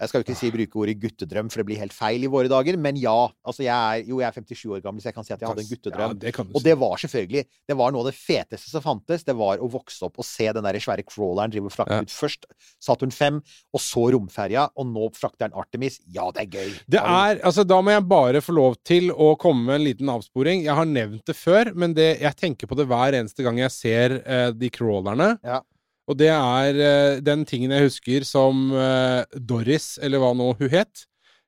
[0.00, 2.48] Jeg skal jo ikke si bruke ordet guttedrøm, for det blir helt feil i våre
[2.48, 3.28] dager, men ja.
[3.44, 5.48] Altså, jeg er jo jeg er 57 år gammel, så jeg kan si at jeg
[5.50, 6.14] hadde en Ja, guttedrøm.
[6.18, 6.44] det si.
[6.56, 9.24] Og det var selvfølgelig Det var noe av det feteste som fantes.
[9.28, 12.00] Det var å vokse opp og se den der svære crawleren drive og frakte Ja.
[12.00, 12.46] ut først
[12.80, 13.42] Saturn 5,
[13.74, 16.00] og så romferja, og nå frakter den Artemis.
[16.08, 16.70] Ja, det er gøy.
[16.88, 20.08] Det er, altså Da må jeg bare få lov til å komme med en liten
[20.08, 20.64] avsporing.
[20.64, 23.70] Jeg har nevnt det før, men det, jeg tenker på det hver eneste gang jeg
[23.70, 25.38] ser eh, de crawlerne.
[25.44, 25.60] Ja.
[26.10, 30.72] Og det er eh, den tingen jeg husker som eh, Doris, eller hva nå hun
[30.72, 31.04] het,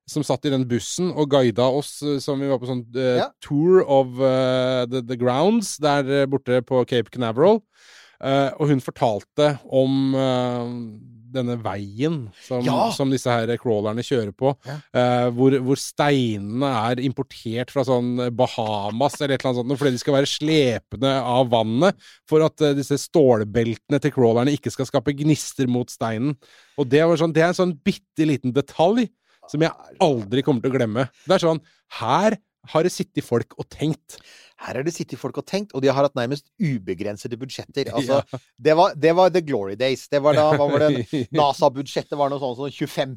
[0.09, 3.25] som satt i den bussen og guida oss eh, som vi var på sånn uh,
[3.25, 3.29] Ja.
[3.43, 7.63] tour of uh, the, the grounds der borte på Cape Canaveral.
[8.23, 10.15] Uh, og hun fortalte om
[11.33, 12.91] denne veien som, Ja.
[12.95, 14.77] som disse her crawlerne kjører på, Ja.
[14.95, 19.95] eh, hvor, hvor steinene er importert fra sånn Bahamas eller et eller annet sånt, fordi
[19.97, 21.97] de skal være slepende av vannet
[22.29, 26.37] for at eh, disse stålbeltene til crawlerne ikke skal skape gnister mot steinen.
[26.79, 29.09] Og det, var sånn, det er en sånn bitte liten detalj
[29.51, 31.09] som jeg aldri kommer til å glemme.
[31.27, 31.61] Det er sånn
[31.99, 32.37] Her
[32.73, 34.21] har det sittet folk og tenkt.
[34.63, 37.91] Her har det sittet folk og tenkt, og de har hatt nærmest ubegrensede budsjetter.
[37.97, 38.21] Altså,
[38.59, 40.07] det, var, det var the glory days.
[40.13, 41.07] Det var da hva var det,
[41.39, 43.17] NASA-budsjettet var noe sånn som 25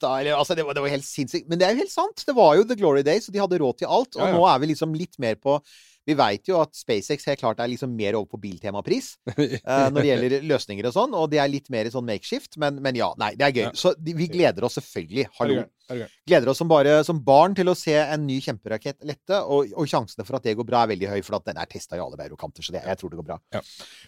[0.00, 1.48] da, eller, altså, det, var, det var helt sinnssykt.
[1.50, 2.24] Men det er jo helt sant.
[2.26, 4.14] Det var jo the glory days, og de hadde råd til alt.
[4.16, 4.38] Og Ja, ja.
[4.38, 5.58] nå er vi liksom litt mer på
[6.04, 9.96] Vi veit jo at SpaceX helt klart er liksom mer over på biltemapris uh, når
[9.98, 12.58] det gjelder løsninger og sånn, og det er litt mer sånn makeshift.
[12.60, 13.64] Men, men ja, nei, det er gøy.
[13.68, 13.72] Ja.
[13.78, 15.28] Så vi gleder oss selvfølgelig.
[15.38, 15.62] Hallo.
[15.92, 16.04] Er?
[16.24, 19.88] Gleder oss som bare som barn til å se en ny kjemperakett lette, og, og
[19.88, 22.04] sjansene for at det går bra, er veldig høy, for at den er testa i
[22.04, 23.38] alle bauger så det, jeg tror det går bra.
[23.52, 23.60] Ja.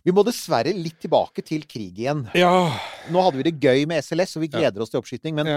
[0.04, 2.26] Vi må dessverre litt tilbake til krig igjen.
[2.36, 2.52] Ja.
[3.12, 5.56] Nå hadde vi det gøy med SLS, og vi gleder oss til oppskyting, men.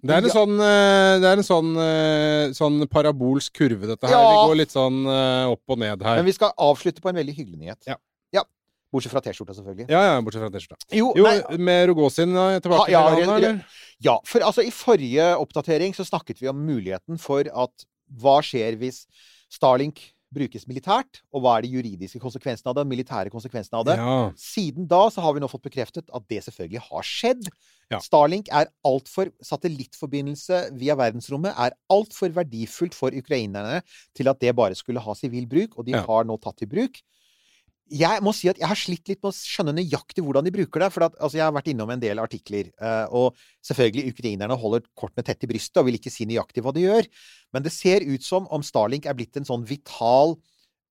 [0.00, 0.34] Det er en Ja.
[0.34, 4.14] sånn, eh, det er en sånn, eh, sånn parabolsk kurve, dette her.
[4.14, 4.44] Ja.
[4.44, 6.16] Vi går litt sånn eh, opp og ned her.
[6.16, 7.82] Men vi skal avslutte på en veldig hyggelig nyhet.
[7.86, 7.96] Ja.
[8.90, 9.84] Bortsett fra T-skjorta, selvfølgelig.
[9.90, 10.78] Ja, ja, bortsett fra T-skjorta.
[10.96, 12.32] Jo, Jo, nei, med Rogozin
[12.64, 13.58] tilbake ja, landet, eller?
[14.00, 17.84] ja, for altså i forrige oppdatering så snakket vi om muligheten for at
[18.16, 19.02] hva skjer hvis
[19.52, 20.00] Starlink
[20.32, 23.98] brukes militært, og hva er de juridiske konsekvensene av det, militære konsekvensene av det.
[24.00, 24.16] Ja.
[24.40, 27.44] Siden da så har vi nå fått bekreftet at det selvfølgelig har skjedd.
[27.88, 27.98] Ja.
[28.04, 33.80] Starlink er altfor Satellittforbindelse via verdensrommet er altfor verdifullt for ukrainerne
[34.16, 36.02] til at det bare skulle ha sivil bruk, og de Ja.
[36.04, 37.00] har nå tatt i bruk.
[37.88, 40.80] Jeg må si at jeg har slitt litt med å skjønne nøyaktig hvordan de bruker
[40.80, 40.92] det.
[40.92, 43.34] For at, altså, jeg har vært innom en del artikler, eh, og
[43.64, 47.08] selvfølgelig ukrainerne holder kortene tett i brystet og vil ikke si nøyaktig hva de gjør.
[47.54, 50.36] Men det ser ut som om Starlink er blitt en sånn vital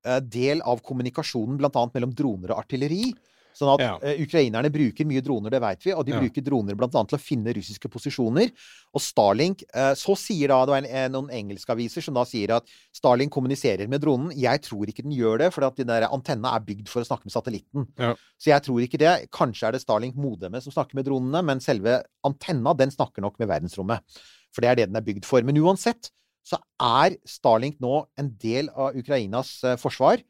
[0.04, 3.14] eh, del av kommunikasjonen blant annet mellom droner og artilleri.
[3.58, 3.94] Sånn at Ja.
[3.98, 6.20] uh, ukrainerne bruker mye droner, det vet vi, og de Ja.
[6.22, 8.52] bruker droner annet til å finne russiske posisjoner.
[8.94, 12.24] Og Starlink uh, Så sier da det var en, en, noen engelske aviser som da
[12.24, 14.32] sier at Starlink kommuniserer med dronen.
[14.38, 17.08] Jeg tror ikke den gjør det, for at den der antenna er bygd for å
[17.08, 17.88] snakke med satellitten.
[17.98, 18.14] Ja.
[18.38, 19.16] Så jeg tror ikke det.
[19.34, 23.40] Kanskje er det Starlink modemet som snakker med dronene, men selve antenna, den snakker nok
[23.42, 24.06] med verdensrommet.
[24.54, 25.42] For det er det den er bygd for.
[25.46, 26.12] Men uansett
[26.48, 30.22] så er Starlink nå en del av Ukrainas eh, forsvar.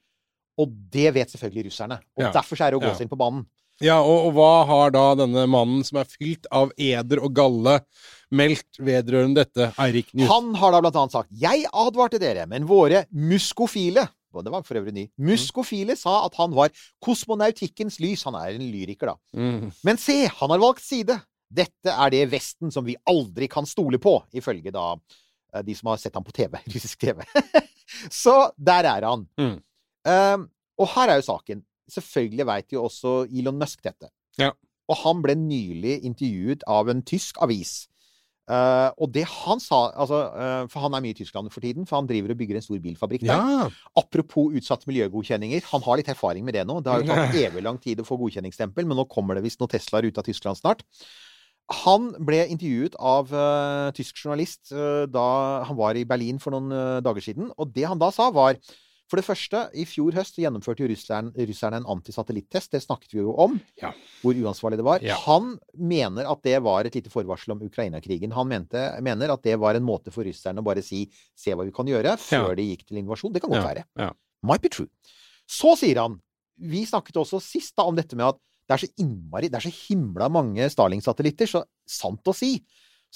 [0.57, 1.99] Og det vet selvfølgelig russerne.
[2.17, 2.31] Og Ja.
[2.31, 2.93] derfor er det å gå Ja.
[2.97, 3.45] seg inn på banen.
[3.79, 7.81] Ja, og, og hva har da denne mannen som er fylt av eder og galle,
[8.31, 10.27] meldt vedrørende dette, Eirik Njus?
[10.31, 14.61] Han har da blant annet sagt 'Jeg advarte dere, men våre muskofile' og det var
[14.63, 15.05] for øvrig ny.
[15.17, 16.69] Muskofile sa at han var
[17.03, 18.23] kosmonautikkens lys.
[18.27, 19.15] Han er en lyriker, da.
[19.35, 19.71] Mm.
[19.83, 21.15] Men se, han har valgt side.
[21.49, 24.95] Dette er det Vesten som vi aldri kan stole på, ifølge da
[25.53, 26.59] eh, de som har sett ham på TV.
[26.73, 27.23] Russisk TV.
[28.11, 29.25] Så der er han.
[29.39, 29.55] Mm.
[30.07, 30.47] Um,
[30.79, 31.65] og her er jo saken.
[31.91, 34.09] Selvfølgelig veit jo også Elon Musk dette.
[34.39, 34.53] Ja.
[34.87, 37.85] Og han ble nylig intervjuet av en tysk avis.
[38.47, 41.83] Uh, og det han sa altså, uh, For han er mye i Tyskland for tiden,
[41.83, 43.33] for han driver og bygger en stor bilfabrikk der.
[43.35, 43.67] Ja.
[43.99, 45.65] Apropos utsatt miljøgodkjenninger.
[45.73, 46.79] Han har litt erfaring med det nå.
[46.79, 49.59] Det har jo tatt evig lang tid å få godkjenningsstempel, men nå kommer det visst
[49.59, 50.85] noen Teslaer ut av Tyskland snart.
[51.83, 55.25] Han ble intervjuet av uh, tysk journalist eh, da
[55.67, 57.49] han var i Berlin for noen dager siden.
[57.59, 58.55] Og det han da sa, var
[59.09, 62.71] for det første, i fjor høst gjennomførte jo russerne, russerne en antisatellittest.
[62.71, 63.93] Det snakket vi jo om, Ja.
[64.21, 64.99] hvor uansvarlig det var.
[65.01, 65.15] Ja.
[65.25, 68.33] Han mener at det var et lite forvarsel om Ukraina-krigen.
[68.33, 71.63] Han mente, mener at det var en måte for russerne å bare si 'se hva
[71.65, 72.55] vi kan gjøre', før Ja.
[72.55, 73.31] de gikk til invasjon.
[73.33, 73.83] Det kan godt være.
[73.97, 74.11] ja.
[74.43, 74.87] Might be true.
[75.47, 76.21] Så sier han
[76.59, 78.35] Vi snakket også sist da om dette med at
[78.67, 82.61] det er så innmari Det er så himla mange Starling-satellitter, så sant å si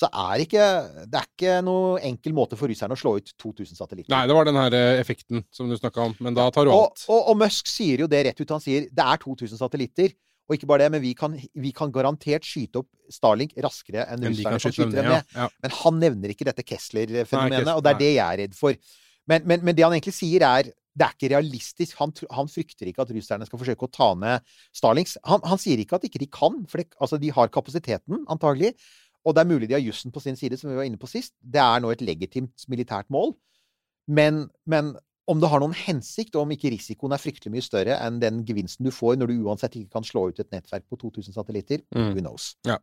[0.01, 0.65] så er ikke
[1.05, 4.11] Det er ikke noe enkel måte for russerne å slå ut 2000 satellitter.
[4.13, 6.73] Nei, det var den her eh, effekten som du snakka om, men da tar du
[6.73, 7.05] og, alt.
[7.11, 8.55] og, og Musk sier jo det rett ut.
[8.55, 10.17] Han sier det er 2000 satellitter.
[10.49, 14.19] Og ikke bare det, men vi kan, vi kan garantert skyte opp Starlink raskere enn
[14.19, 15.29] Men russerne kan skyte dem ned.
[15.31, 15.45] Ja.
[15.45, 15.47] Ja.
[15.63, 18.01] Men han nevner ikke dette Kessler-fenomenet, Kessler- og det er nei.
[18.01, 18.97] det jeg er redd for.
[19.31, 21.95] Men, men, men det han egentlig sier, er det er ikke realistisk.
[22.01, 24.43] Han, han frykter ikke at russerne skal forsøke å ta ned
[24.75, 25.15] Starlinks.
[25.27, 28.73] Han, han sier ikke at ikke de kan, for det, altså, de har kapasiteten, antagelig.
[29.25, 31.09] Og det er mulig de har jussen på sin side, som vi var inne på
[31.09, 31.35] sist.
[31.41, 33.35] Det er nå et legitimt militært mål.
[34.09, 34.95] Men, men
[35.29, 38.41] om det har noen hensikt, og om ikke risikoen er fryktelig mye større enn den
[38.47, 41.83] gevinsten du får når du uansett ikke kan slå ut et nettverk på 2000 satellitter,
[41.93, 42.09] Mm.
[42.15, 42.55] who knows.
[42.65, 42.79] Ja.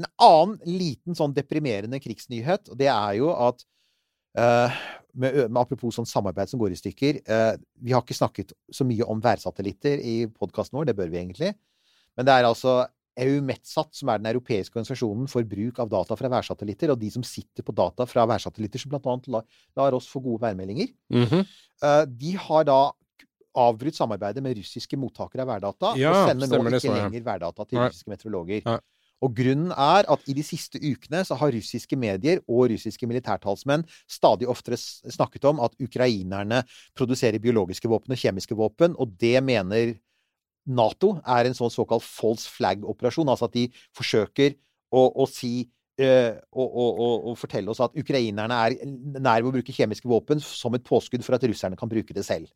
[0.00, 3.66] En annen liten sånn deprimerende krigsnyhet, og det er jo at
[4.38, 4.70] Uh,
[5.18, 7.16] med, med Apropos sånn samarbeid som går i stykker.
[7.26, 11.18] uh, vi har ikke snakket så mye om værsatellitter i podkasten vår, det bør vi
[11.18, 11.48] egentlig.
[12.14, 12.76] Men det er altså
[13.20, 17.22] EUMETSAT, som er den europeiske organisasjonen for bruk av data fra værsatellitter, og de som
[17.26, 19.16] sitter på data fra værsatellitter, som bl.a.
[19.36, 19.44] lar,
[19.76, 21.44] lar oss få gode værmeldinger, Mhm.
[21.82, 22.80] eh, de har da
[23.56, 27.08] avbrutt samarbeidet med russiske mottakere av værdata, Ja, og sender nå ikke så ja.
[27.08, 27.88] lenger værdata til Nei.
[27.88, 28.62] russiske meteorologer.
[28.64, 28.78] Nei.
[29.22, 33.84] Og grunnen er at i de siste ukene så har russiske medier og russiske militærtalsmenn
[34.08, 36.62] stadig oftere snakket om at ukrainerne
[36.96, 39.98] produserer biologiske våpen og kjemiske våpen, og det mener
[40.66, 43.30] Nato er en sånn såkalt false flag-operasjon.
[43.32, 44.56] Altså at de forsøker
[44.90, 45.54] å, å si
[46.00, 47.02] eh, og,
[47.32, 51.24] og fortelle oss at ukrainerne er nær ved å bruke kjemiske våpen som et påskudd
[51.26, 52.50] for at russerne kan bruke det selv.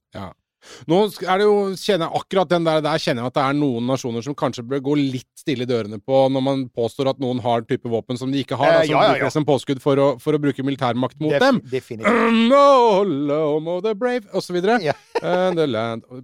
[0.91, 3.59] Nå er det jo, kjenner jeg akkurat den der, der kjenner jeg at det er
[3.59, 7.21] noen nasjoner som kanskje bør gå litt stille i dørene på når man påstår at
[7.23, 9.33] noen har type våpen som de ikke har, Eh, altså ja, ja, bruker ja.
[9.35, 11.61] som påskudd for å, for å bruke militærmakt mot Def- dem.
[11.71, 12.33] Definitivt.
[12.55, 14.81] No, the brave, og så videre.
[14.85, 14.97] Ja.
[15.25, 15.55] Eh.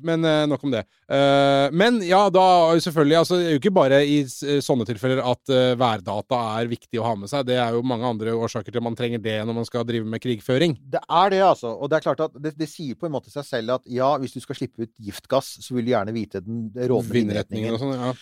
[0.05, 0.83] Men eh, nok om det.
[1.09, 2.43] Eh, men ja, da
[2.83, 7.01] selvfølgelig altså, Det er jo ikke bare i sånne tilfeller at eh, værdata er viktig
[7.01, 7.47] å ha med seg.
[7.49, 10.05] Det er jo mange andre årsaker til at man trenger det når man skal drive
[10.11, 10.77] med krigføring.
[10.93, 11.73] Det er det, altså.
[11.73, 14.11] Og det er klart at det, det sier på en måte seg selv at ja,
[14.21, 17.83] hvis du skal slippe ut giftgass, så vil du gjerne vite den rådende Vindretningen og
[17.83, 18.13] sånt, Ja.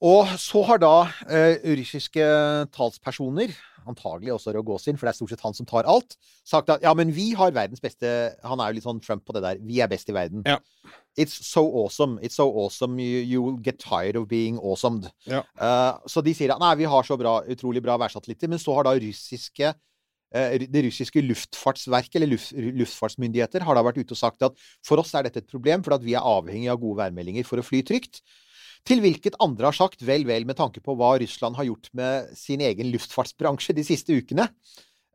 [0.00, 0.94] Og så har da
[1.28, 2.24] eh, russiske
[2.72, 3.52] talspersoner,
[3.88, 6.16] antagelig også Rogozin, for det er stort sett han som tar alt,
[6.46, 8.08] sagt at ja, men vi har verdens beste
[8.44, 9.60] Han er jo litt sånn Trump på det der.
[9.60, 10.44] Vi er best i verden.
[10.48, 10.56] Ja.
[11.20, 12.16] It's so awesome.
[12.24, 12.96] It's so awesome.
[12.96, 15.10] You, you will get tired of being awesomed.
[15.28, 15.42] Ja.
[15.60, 18.78] Uh, så de sier at nei, vi har så bra, utrolig bra værsatellitter, men så
[18.78, 19.74] har da russiske
[20.30, 25.10] det russiske luftfartsverket, eller luft, luftfartsmyndigheter, har da vært ute og sagt at for oss
[25.18, 27.82] er dette et problem, for at vi er avhengig av gode værmeldinger for å fly
[27.86, 28.22] trygt.
[28.88, 32.30] Til hvilket andre har sagt vel, vel, med tanke på hva Russland har gjort med
[32.38, 34.48] sin egen luftfartsbransje de siste ukene.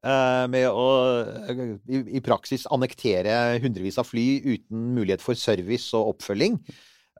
[0.05, 0.89] eh, med å
[1.49, 6.59] eh, i praksis annektere hundrevis av fly uten mulighet for service og oppfølging.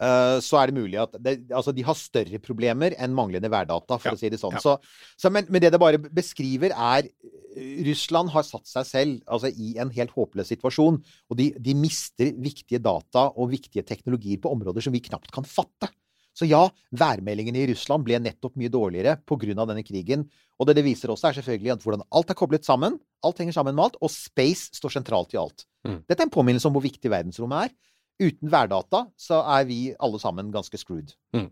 [0.01, 3.97] Eh, så er det mulig at det, altså de har større problemer enn manglende værdata,
[3.99, 4.57] for Ja, å si det sånn.
[4.57, 4.63] ja.
[4.63, 4.77] Så,
[5.17, 9.51] så, men, men det det bare beskriver, er eh, Russland har satt seg selv altså,
[9.51, 11.01] i en helt håpløs situasjon.
[11.31, 15.47] Og de, de mister viktige data og viktige teknologier på områder som vi knapt kan
[15.47, 15.91] fatte.
[16.35, 16.65] Så ja,
[16.99, 19.53] værmeldingene i Russland ble nettopp mye dårligere pga.
[19.55, 20.25] denne krigen.
[20.59, 22.97] Og det det viser også, er selvfølgelig at hvordan alt er koblet sammen.
[23.23, 25.63] Alt henger sammen med alt, og space står sentralt i alt.
[25.87, 26.01] Mm.
[26.03, 27.75] Dette er en påminnelse om hvor viktig verdensrommet er.
[28.21, 31.15] Uten værdata så er vi alle sammen ganske screwed.
[31.35, 31.49] Mm.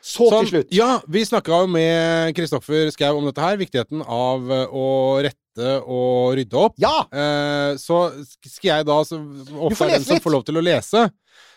[0.00, 0.70] Så Sånn, til slutt.
[0.72, 3.58] Ja, vi snakka jo med Kristoffer Skau om dette her.
[3.60, 4.86] Viktigheten av eh, å
[5.26, 6.78] rette og rydde opp.
[6.80, 6.94] Ja!
[7.12, 8.06] Eh, så
[8.46, 9.20] skal jeg da, så
[9.60, 11.04] ofte er den som får lov til å lese,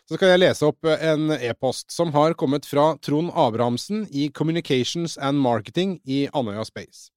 [0.03, 4.27] så skal jeg lese opp eh, en e-post som har kommet fra Trond Abrahamsen i
[4.35, 7.13] Communications and Marketing i Andøya Space.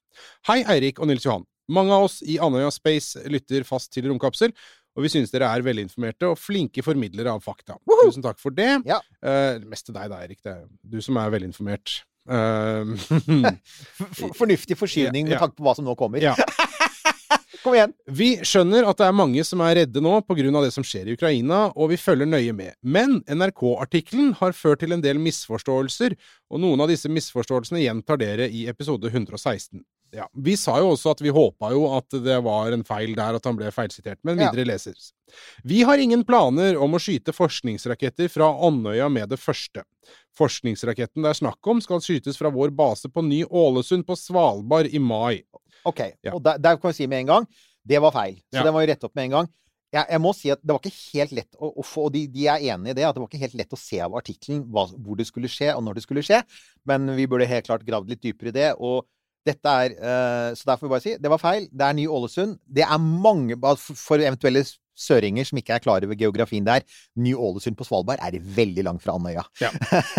[0.46, 1.46] Hei, Eirik og Nils Johan.
[1.74, 4.54] Mange av oss i Andøya Space lytter fast til Romkapsel,
[4.96, 7.76] og vi synes dere er velinformerte og flinke formidlere av fakta.
[8.02, 8.72] Tusen takk for det.
[8.88, 8.98] Ja.
[9.20, 10.40] Uh, mest til deg da, Erik.
[10.44, 12.00] Det er du som er velinformert.
[12.26, 12.82] Uh,
[14.18, 16.18] For, fornuftig forskyvning med tanke på hva som nå kommer.
[16.18, 16.32] ja.
[17.66, 17.92] Kom igjen!
[18.14, 20.44] Vi skjønner at det er mange som er redde nå pga.
[20.62, 22.76] det som skjer i Ukraina, og vi følger nøye med.
[22.82, 26.14] Men NRK-artikkelen har ført til en del misforståelser,
[26.50, 29.82] og noen av disse misforståelsene gjentar dere i episode 116.
[30.16, 33.36] Ja, Vi sa jo også at vi håpa jo at det var en feil der,
[33.36, 34.48] at han ble feilsitert, men Ja.
[34.50, 35.10] videre leses.
[35.62, 39.82] Vi har ingen planer om å skyte forskningsraketter fra Andøya med det første.
[40.38, 44.98] Forskningsraketten det er snakk om, skal skytes fra vår base på Ny-Ålesund på Svalbard i
[45.02, 45.42] mai.
[45.86, 46.32] Ok, Ja.
[46.34, 47.46] og der, der kan vi si med en gang
[47.86, 48.36] det var feil.
[48.52, 48.62] Så Ja.
[48.64, 49.48] det må vi rette opp med en gang.
[49.92, 52.26] Jeg, jeg må si at det var ikke helt lett å, å få Og de,
[52.26, 54.64] de er enige i det, at det var ikke helt lett å se av artikkelen
[54.68, 56.42] hvor det skulle skje, og når det skulle skje.
[56.84, 58.74] Men vi burde helt klart gravd litt dypere i det.
[58.80, 59.06] Og
[59.46, 61.68] dette er uh, Så der får vi bare si det var feil.
[61.70, 62.58] Det er Ny-Ålesund.
[62.66, 64.64] Det er mange For eventuelle
[64.96, 66.84] søringer som ikke er klar over geografien der,
[67.20, 69.44] Ny-Ålesund på Svalbard er veldig langt fra Andøya.
[69.60, 69.68] Ja.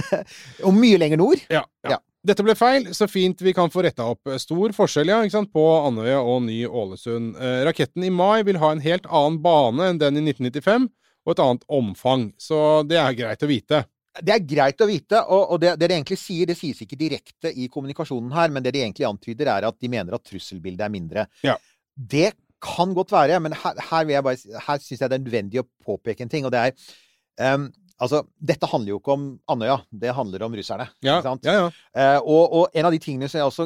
[0.67, 1.41] og mye lenger nord.
[1.49, 1.95] Ja, ja.
[1.95, 1.97] Ja.
[2.27, 4.27] Dette ble feil, så fint vi kan få retta opp.
[4.41, 5.19] Stor forskjell ja,
[5.53, 7.37] på Andøya og Ny-Ålesund.
[7.39, 10.89] Eh, raketten i mai vil ha en helt annen bane enn den i 1995,
[11.27, 13.85] og et annet omfang, så det er greit å vite.
[14.25, 16.99] Det er greit å vite, og, og det, det de egentlig sier, det sies ikke
[16.99, 20.85] direkte i kommunikasjonen her, men det de egentlig antyder, er at de mener at trusselbildet
[20.85, 21.25] er mindre.
[21.45, 21.57] Ja.
[21.97, 22.31] Det
[22.63, 25.61] kan godt være, men her, her, vil jeg bare, her syns jeg det er nødvendig
[25.61, 29.79] å påpeke en ting, og det er um, Altså, dette handler jo ikke om Andøya,
[29.89, 30.85] det handler om russerne.
[31.01, 31.63] Ja, ja, ja.
[31.97, 33.65] Uh, og, og en av de tingene som jeg også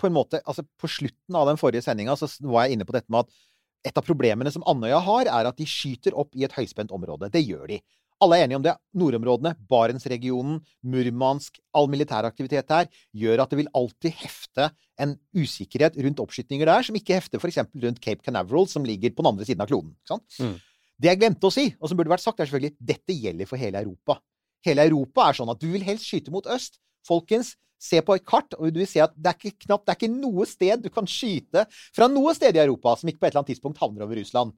[0.00, 2.92] på en måte, altså På slutten av den forrige sendinga så var jeg inne på
[2.96, 6.44] dette med at et av problemene som Andøya har, er at de skyter opp i
[6.44, 7.30] et høyspent område.
[7.32, 7.78] Det gjør de.
[8.20, 8.74] Alle er enige om det.
[9.00, 14.66] Nordområdene, Barentsregionen, Murmansk, all militær aktivitet der gjør at det vil alltid hefte
[15.00, 17.62] en usikkerhet rundt oppskytninger der, som ikke hefter f.eks.
[17.84, 19.94] rundt Cape Canaveral, som ligger på den andre siden av kloden.
[20.36, 20.58] Mm.
[21.00, 23.60] Det jeg glemte å si, og som burde vært sagt, er selvfølgelig dette gjelder for
[23.60, 24.20] hele Europa.
[24.66, 26.76] hele Europa er sånn at du vil helst skyte mot øst.
[27.08, 29.94] Folkens, se på et kart, og du vil se at det er ikke knapt, det
[29.94, 31.64] er ikke noe sted du kan skyte
[31.96, 34.52] fra noe sted i Europa som ikke på et eller annet tidspunkt havner over Russland.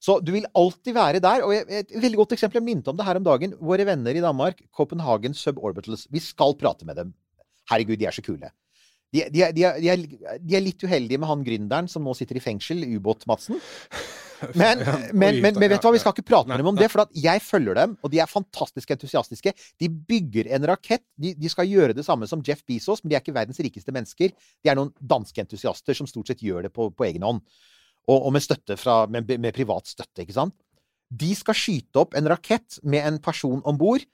[0.00, 1.42] Så du vil alltid være der.
[1.46, 3.56] Og et veldig godt eksempel, jeg minte om det her om dagen.
[3.58, 6.06] Våre venner i Danmark, Copenhagen Suborbitals.
[6.14, 7.12] Vi skal prate med dem.
[7.70, 8.52] Herregud, de er så kule.
[9.12, 9.88] De, de, er- de, er- de,
[10.54, 13.58] er, litt uheldige med han gründeren som nå sitter i fengsel, Ubåt-Madsen.
[14.54, 14.78] Men,
[15.18, 17.02] men, men, men vet du hva, vi skal ikke prate med dem om det, for
[17.02, 19.50] at jeg følger dem, og de er fantastisk entusiastiske.
[19.82, 21.02] De bygger en rakett.
[21.18, 23.90] De, de skal gjøre det samme som Jeff Bezos, men de er ikke verdens rikeste
[23.96, 24.30] mennesker.
[24.62, 27.42] De er noen danske entusiaster som stort sett gjør det på, på egen hånd.
[28.08, 30.56] Og, og med støtte fra med, med privat støtte, ikke sant?
[31.08, 34.04] De skal skyte opp en rakett med en person om bord,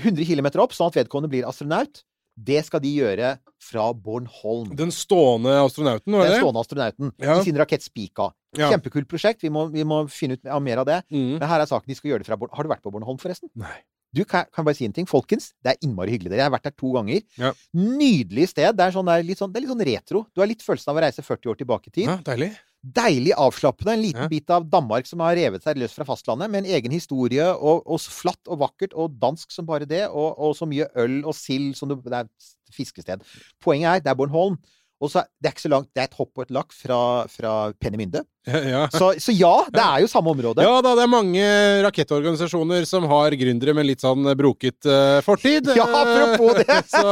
[0.00, 2.00] 100 km opp, sånn at vedkommende blir astronaut.
[2.32, 4.70] Det skal de gjøre fra Bornholm.
[4.76, 6.38] Den stående astronauten, Eller?
[6.38, 7.38] Den stående astronauten Ja.
[7.38, 8.30] i sin rakett Spika.
[8.56, 8.70] Ja.
[8.72, 9.42] Kjempekult prosjekt.
[9.44, 11.02] Vi må, vi må finne ut mer av det.
[11.12, 11.38] Mm.
[11.38, 11.86] Men her er saken.
[11.86, 12.56] De skal gjøre det fra Bornholm.
[12.56, 13.50] Har du vært på Bornholm, forresten?
[13.54, 13.84] Nei.
[14.12, 15.06] Du, kan, kan bare si en ting?
[15.08, 16.40] Folkens, det er innmari hyggelig der.
[16.42, 17.22] Jeg har vært der to ganger.
[17.40, 17.52] Ja.
[17.76, 18.76] Nydelig sted.
[18.76, 20.24] Det er, sånn, det, er litt sånn, det er litt sånn retro.
[20.32, 22.08] Du har litt følelsen av å reise 40 år tilbake i tid.
[22.10, 22.50] Ja, deilig.
[22.82, 23.92] Deilig avslappende.
[23.94, 26.94] En liten bit av Danmark som har revet seg løs fra fastlandet, med en egen
[26.94, 30.88] historie, og, og flatt og vakkert, og dansk som bare det, og, og så mye
[30.98, 33.22] øl og sild som du Det er et fiskested.
[33.62, 34.58] Poenget er, det er Bornholm.
[35.02, 36.98] Og så det er ikke så langt, det er et hopp og et lakk fra,
[37.30, 38.22] fra Penemynde.
[38.46, 38.82] Ja, ja.
[38.90, 40.62] Så, så ja, det er jo samme område.
[40.62, 41.46] Ja da, det er mange
[41.86, 45.72] rakettorganisasjoner som har gründere med litt sånn broket uh, fortid.
[45.74, 46.78] Ja, apropos det.
[46.94, 47.02] Så,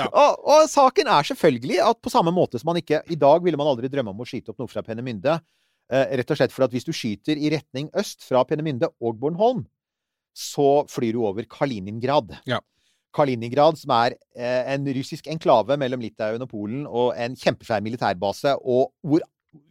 [0.00, 0.08] ja.
[0.26, 3.58] Og, og saken er selvfølgelig at på samme måte som man ikke I dag ville
[3.58, 5.38] man aldri drømme om å skyte opp noe fra Penemynde.
[5.86, 9.18] Uh, rett og slett for at hvis du skyter i retning øst fra Penemynde og
[9.22, 9.62] Bornholm,
[10.36, 12.34] så flyr du over Kaliningrad.
[12.48, 12.58] Ja.
[13.16, 18.56] Kaliningrad, som er eh, en russisk enklave mellom Litauen og Polen, og en kjempesvær militærbase,
[18.60, 19.24] og hvor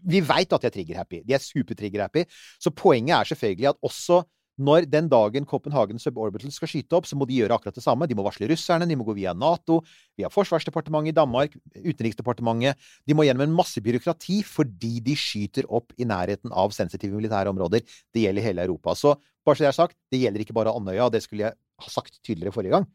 [0.06, 1.22] vi veit at de er trigger-happy.
[1.28, 2.26] De er super-trigger-happy.
[2.62, 4.24] Så poenget er selvfølgelig at også
[4.56, 8.08] når den dagen Copenhagen Suborbital skal skyte opp, så må de gjøre akkurat det samme.
[8.08, 9.82] De må varsle russerne, de må gå via Nato,
[10.16, 12.80] via Forsvarsdepartementet i Danmark, Utenriksdepartementet.
[13.04, 17.52] De må gjennom en masse byråkrati fordi de skyter opp i nærheten av sensitive militære
[17.52, 17.84] områder.
[18.16, 18.96] Det gjelder hele Europa.
[18.96, 21.92] Så bare så det er sagt, det gjelder ikke bare Andøya, det skulle jeg ha
[21.92, 22.88] sagt tydeligere forrige gang.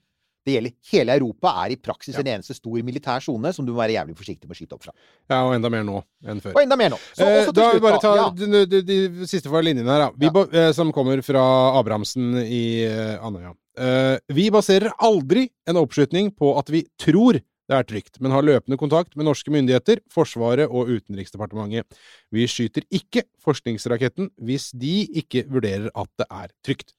[0.46, 2.20] Det gjelder hele Europa er i praksis Ja.
[2.20, 4.82] en eneste stor militær sone som du må være jævlig forsiktig med å skyte opp
[4.86, 4.92] fra.
[5.28, 6.54] ja, og enda mer nå enn før.
[6.56, 6.98] Og enda mer nå.
[7.14, 8.14] Så Eh, da vil vi bare ta.
[8.16, 8.30] Ja.
[8.30, 10.30] de, de, de siste fra linjene her, Ja.
[10.30, 11.44] ba, eh, som kommer fra
[11.78, 13.54] Abrahamsen i eh, Andøya.
[13.76, 17.34] Eh, vi baserer aldri en oppslutning på at vi tror
[17.70, 21.84] det er trygt, men har løpende kontakt med norske myndigheter, Forsvaret og Utenriksdepartementet.
[22.32, 26.94] Vi skyter ikke forskningsraketten hvis de ikke vurderer at det er trygt.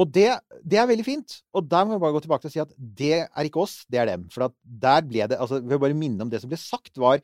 [0.00, 0.30] Og det,
[0.64, 1.36] det er veldig fint.
[1.52, 3.82] Og der må vi bare gå tilbake til å si at det er ikke oss,
[3.90, 4.26] det er dem.
[4.32, 7.20] For der ble det altså, Vi vil bare minne om det som ble sagt, var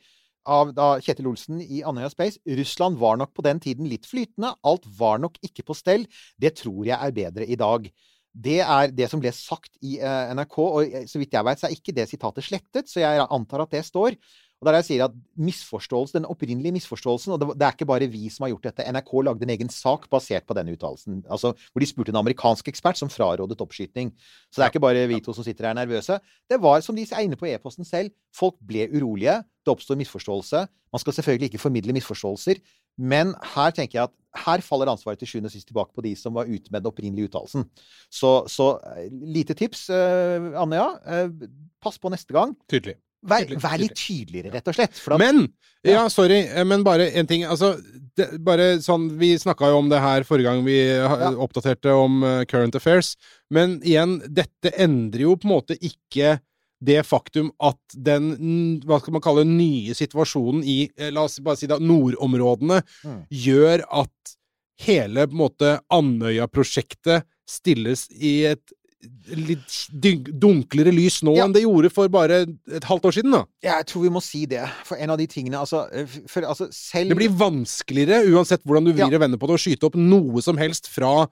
[0.46, 2.40] av da Kjetil Olsen i Andøya Space.
[2.58, 4.52] Russland var nok på den tiden litt flytende.
[4.66, 6.06] Alt var nok ikke på stell.
[6.38, 7.88] Det tror jeg er bedre i dag.
[8.36, 11.60] Det er det som ble sagt i eh, NRK, og eh, så vidt jeg vet,
[11.60, 14.18] så er ikke det sitatet slettet, så jeg antar at det står.
[14.56, 18.30] Og der jeg sier at misforståelse, Den opprinnelige misforståelsen Og det, er ikke bare vi
[18.32, 18.86] som har gjort dette.
[18.88, 21.24] NRK lagde en egen sak basert på denne uttalelsen.
[21.28, 24.14] Altså, hvor de spurte en amerikansk ekspert som frarådet oppskyting.
[24.50, 26.18] Så det er ikke bare vi to som sitter her nervøse.
[26.48, 29.42] Det var, som de er inne på e-posten selv, folk ble urolige.
[29.64, 30.66] Det oppstår misforståelse.
[30.92, 32.62] Man skal selvfølgelig ikke formidle misforståelser.
[32.96, 36.14] Men her tenker jeg at her faller ansvaret til sjuende og sist tilbake på de
[36.16, 37.66] som var ute med den opprinnelige uttalelsen.
[38.12, 40.88] Så, så eh, lite tips, uh, Andøya.
[41.04, 41.48] Uh,
[41.82, 42.56] pass på neste gang.
[42.70, 42.96] Tydelig.
[43.28, 44.94] Vær, vær litt tydeligere, rett og slett.
[44.94, 45.48] For at, Men
[45.86, 45.92] Ja.
[46.02, 47.44] Ja, sorry, eh, men bare en ting.
[47.44, 47.76] Altså,
[48.16, 51.30] det, bare sånn Vi snakka jo om det her forrige gang vi Ja.
[51.36, 53.14] oppdaterte om uh, current affairs.
[53.50, 56.40] Men igjen, dette endrer jo på en måte ikke
[56.82, 61.56] det faktum at den hva skal man kalle nye situasjonen i eh, la oss bare
[61.56, 63.22] si da, nordområdene Mm.
[63.32, 64.34] gjør at
[64.84, 68.72] hele på en måte Andøya-prosjektet stilles i et
[69.28, 71.44] litt dunklere lys nå Ja.
[71.44, 73.30] enn det gjorde for bare et halvt år siden.
[73.32, 73.44] da.
[73.62, 74.64] jeg tror vi må si det.
[74.84, 78.84] For en av de tingene Altså, eh, for, altså selv Det blir vanskeligere, uansett hvordan
[78.84, 79.18] du vrir Ja.
[79.18, 81.28] vender på det, å skyte opp noe som helst fra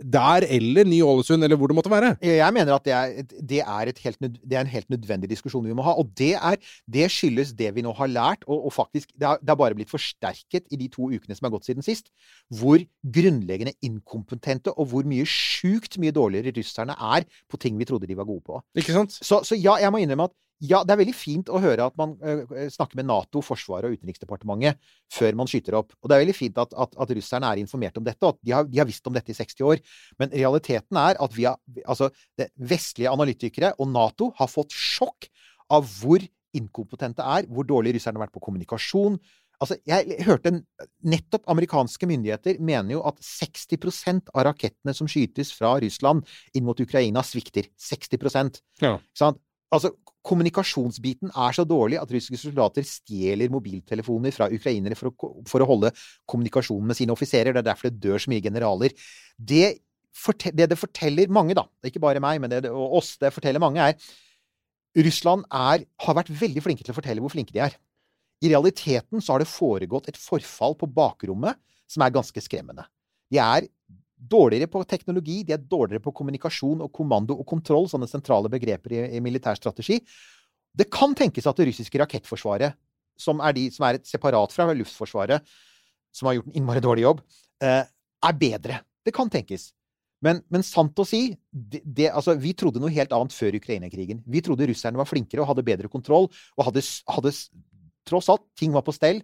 [0.00, 2.14] der eller Ny-Ålesund, eller hvor det måtte være.
[2.24, 5.74] Jeg mener at det er, det, er helt, det er en helt nødvendig diskusjon vi
[5.76, 5.94] må ha.
[5.98, 6.56] Og det, er,
[6.90, 9.78] det skyldes det vi nå har lært, og, og faktisk det har, det har bare
[9.78, 12.10] blitt forsterket i de to ukene som har gått siden sist,
[12.50, 18.08] hvor grunnleggende inkompetente og hvor mye sjukt mye dårligere russerne er på ting vi trodde
[18.10, 18.62] de var gode på.
[18.78, 19.14] Ikke sant?
[19.18, 21.96] Så, så ja, jeg må innrømme at ja, det er veldig fint å høre at
[21.98, 24.78] man øh, snakker med Nato, Forsvaret og Utenriksdepartementet
[25.10, 25.96] før man skyter opp.
[25.98, 28.40] Og det er veldig fint at, at, at russerne er informert om dette, og at
[28.46, 29.82] de har, de har visst om dette i 60 år.
[30.22, 35.26] Men realiteten er at vi har, altså, det, vestlige analytikere og Nato har fått sjokk
[35.72, 36.22] av hvor
[36.54, 39.18] inkompetente er, hvor dårlig russerne har vært på kommunikasjon.
[39.62, 40.62] Altså, jeg hørte en,
[41.06, 46.78] nettopp amerikanske myndigheter mener jo at 60% av rakettene som skytes fra Russland inn mot
[46.82, 47.70] Ukraina, svikter.
[47.78, 48.96] 60% Ja.
[49.18, 49.42] Sant?
[49.72, 49.94] Altså,
[50.26, 55.68] kommunikasjonsbiten er så dårlig at russiske soldater stjeler mobiltelefoner fra ukrainere for å, for å
[55.68, 55.90] holde
[56.30, 57.50] kommunikasjon med sine offiserer.
[57.54, 58.94] Det er derfor det dør så mye generaler.
[59.36, 59.80] Det,
[60.14, 63.62] forte- det det forteller mange, da, ikke bare meg, men det, og oss, det forteller
[63.62, 67.76] mange, er Russland er, har vært veldig flinke til å fortelle hvor flinke de er.
[68.42, 71.58] I realiteten så har det foregått et forfall på bakrommet
[71.90, 72.84] som er ganske skremmende.
[73.32, 73.66] De er
[74.30, 78.94] dårligere på teknologi, de er dårligere på kommunikasjon og kommando og kontroll, sånne sentrale begreper
[78.94, 79.98] i, i militær strategi.
[80.72, 82.78] Det kan tenkes at det russiske rakettforsvaret,
[83.18, 85.44] som er, de, som er separat fra Luftforsvaret,
[86.12, 87.22] som har gjort en innmari dårlig jobb,
[87.64, 87.82] eh,
[88.22, 88.80] er bedre.
[89.04, 89.70] Det kan tenkes.
[90.22, 94.22] Men, men sant å si, det, det, altså, vi trodde noe helt annet før Ukraina-krigen.
[94.30, 97.34] Vi trodde russerne var flinkere og hadde bedre kontroll, og hadde, hadde
[98.08, 99.20] tross alt, ting var på stell.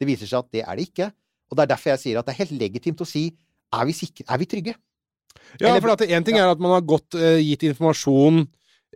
[0.00, 1.10] Det viser seg at det er det ikke.
[1.50, 3.28] Og det er derfor jeg sier at det er helt legitimt å si
[3.72, 4.74] er vi, sikre, er vi trygge?
[5.60, 8.44] Ja, Eller- for én ting er at man har godt uh, gitt informasjon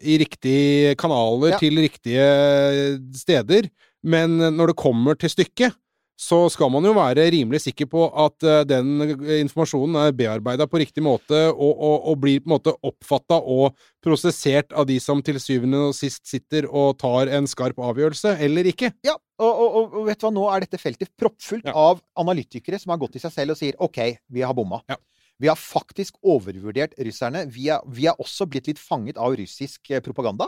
[0.02, 1.58] i riktige kanaler Ja.
[1.58, 3.68] til riktige steder,
[4.02, 5.74] men når det kommer til stykket,
[6.18, 9.00] så skal man jo være rimelig sikker på at uh, den
[9.42, 13.74] informasjonen er bearbeida på riktig måte, og, og, og blir på en måte oppfatta og
[14.04, 18.70] prosessert av de som til syvende og sist sitter og tar en skarp avgjørelse, eller
[18.70, 18.92] ikke.
[19.06, 21.74] Ja, og, og, og- vet du hva, nå er dette feltet proppfullt Ja.
[21.74, 23.98] av analytikere som har gått i seg selv og sier OK,
[24.30, 24.82] vi har bomma.
[24.88, 24.96] Ja.
[25.42, 27.40] Vi har faktisk overvurdert russerne.
[27.50, 30.46] Vi er, vi er også blitt litt fanget av russisk eh, propaganda.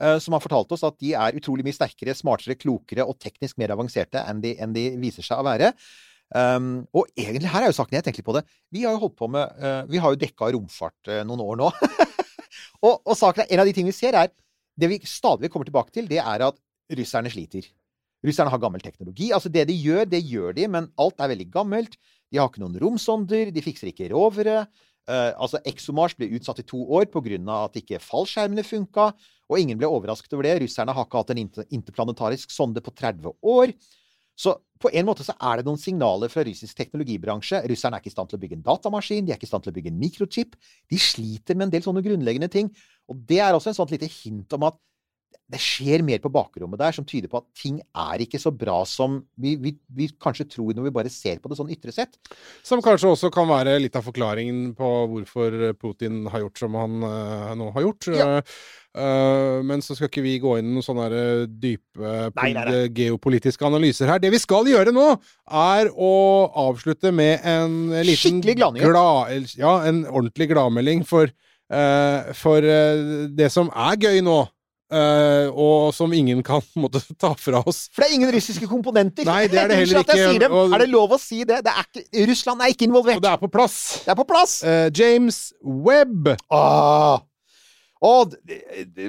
[0.00, 3.58] eh, Som har fortalt oss at de er utrolig mye sterkere, smartere, klokere og teknisk
[3.60, 5.74] mer avanserte enn de, enn de viser seg å være.
[6.34, 8.46] Um, og egentlig, her er jo saken jeg tenker på det.
[8.72, 11.58] Vi har jo holdt på med uh, Vi har jo dekka romfart uh, noen år
[11.60, 11.68] nå.
[12.86, 14.32] og, og saken er, en av de tingene vi ser, er
[14.74, 16.56] Det vi stadig kommer tilbake til, det er at
[16.96, 17.68] russerne sliter.
[18.24, 19.30] Russerne har gammel teknologi.
[19.36, 21.96] Altså Det de gjør, det gjør de, men alt er veldig gammelt.
[22.32, 24.64] De har ikke noen romsonder, de fikser ikke rovere.
[25.04, 27.36] Uh, altså ExoMars ble utsatt i to år pga.
[27.64, 29.12] at ikke fallskjermene funka.
[29.50, 30.62] Og ingen ble overrasket over det.
[30.62, 33.74] Russerne har ikke hatt en interplanetarisk sonde på 30 år.
[34.34, 37.60] Så på en måte så er det noen signaler fra russisk teknologibransje.
[37.70, 39.64] Russerne er ikke i stand til å bygge en datamaskin, de er ikke i stand
[39.64, 40.56] til å bygge en mikrochip.
[40.90, 42.72] De sliter med en del sånne grunnleggende ting.
[43.08, 44.80] Og det er også en sånt lite hint om at
[45.52, 48.78] det skjer mer på bakrommet der, som tyder på at ting er ikke så bra
[48.88, 52.16] som vi, vi, vi kanskje tror når vi bare ser på det sånn ytre sett.
[52.64, 56.96] Som kanskje også kan være litt av forklaringen på hvorfor Putin har gjort som han
[57.04, 58.08] uh, nå har gjort.
[58.16, 58.30] Ja.
[58.94, 61.08] Eh, men så skal ikke vi gå inn i noen sånne
[61.50, 61.98] dype
[62.38, 62.82] Nei, nei, nei.
[62.94, 64.20] geopolitiske analyser her.
[64.22, 65.08] Det vi skal gjøre nå,
[65.50, 66.12] er å
[66.68, 68.92] avslutte med en liten Skikkelig gladnyhet.
[68.94, 71.26] glad- Ja, en ordentlig gladmelding for,
[71.74, 74.44] uh, for det som er gøy nå.
[74.94, 77.88] Eh, og som ingen kan måtte ta fra oss.
[77.94, 79.26] For det er ingen russiske komponenter!
[79.28, 81.62] Nei, det er det heller ikke, og- Er det lov å si det?
[81.66, 83.20] det er ikke, Russland er ikke involvert.
[83.20, 83.78] Og det er på plass.
[84.06, 84.58] Det er på plass!
[84.64, 86.34] Uh, James Webb.
[86.52, 87.22] Ah.
[88.04, 88.34] Og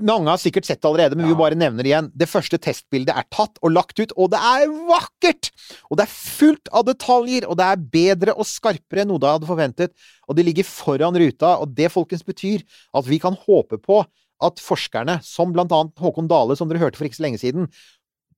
[0.08, 2.10] mange har sikkert sett det allerede, men vi bare nevner det igjen.
[2.16, 5.50] Det første testbildet er tatt og lagt ut, og det er vakkert!
[5.90, 9.40] Og det er fullt av detaljer, og det er bedre og skarpere enn noe jeg
[9.40, 9.96] hadde forventet.
[10.30, 12.64] Og det ligger foran ruta, og det, folkens, betyr
[12.96, 14.00] at vi kan håpe på
[14.44, 17.70] at forskerne, som blant annet Håkon Dale, som dere hørte for ikke så lenge siden,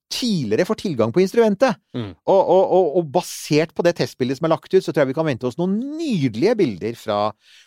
[0.07, 1.75] tidligere får tilgang på instrumentet.
[1.95, 2.13] Mm.
[2.29, 5.11] Og, og, og, og basert på det testbildet som er lagt ut, så tror jeg
[5.11, 7.17] vi kan vente oss noen nydelige bilder fra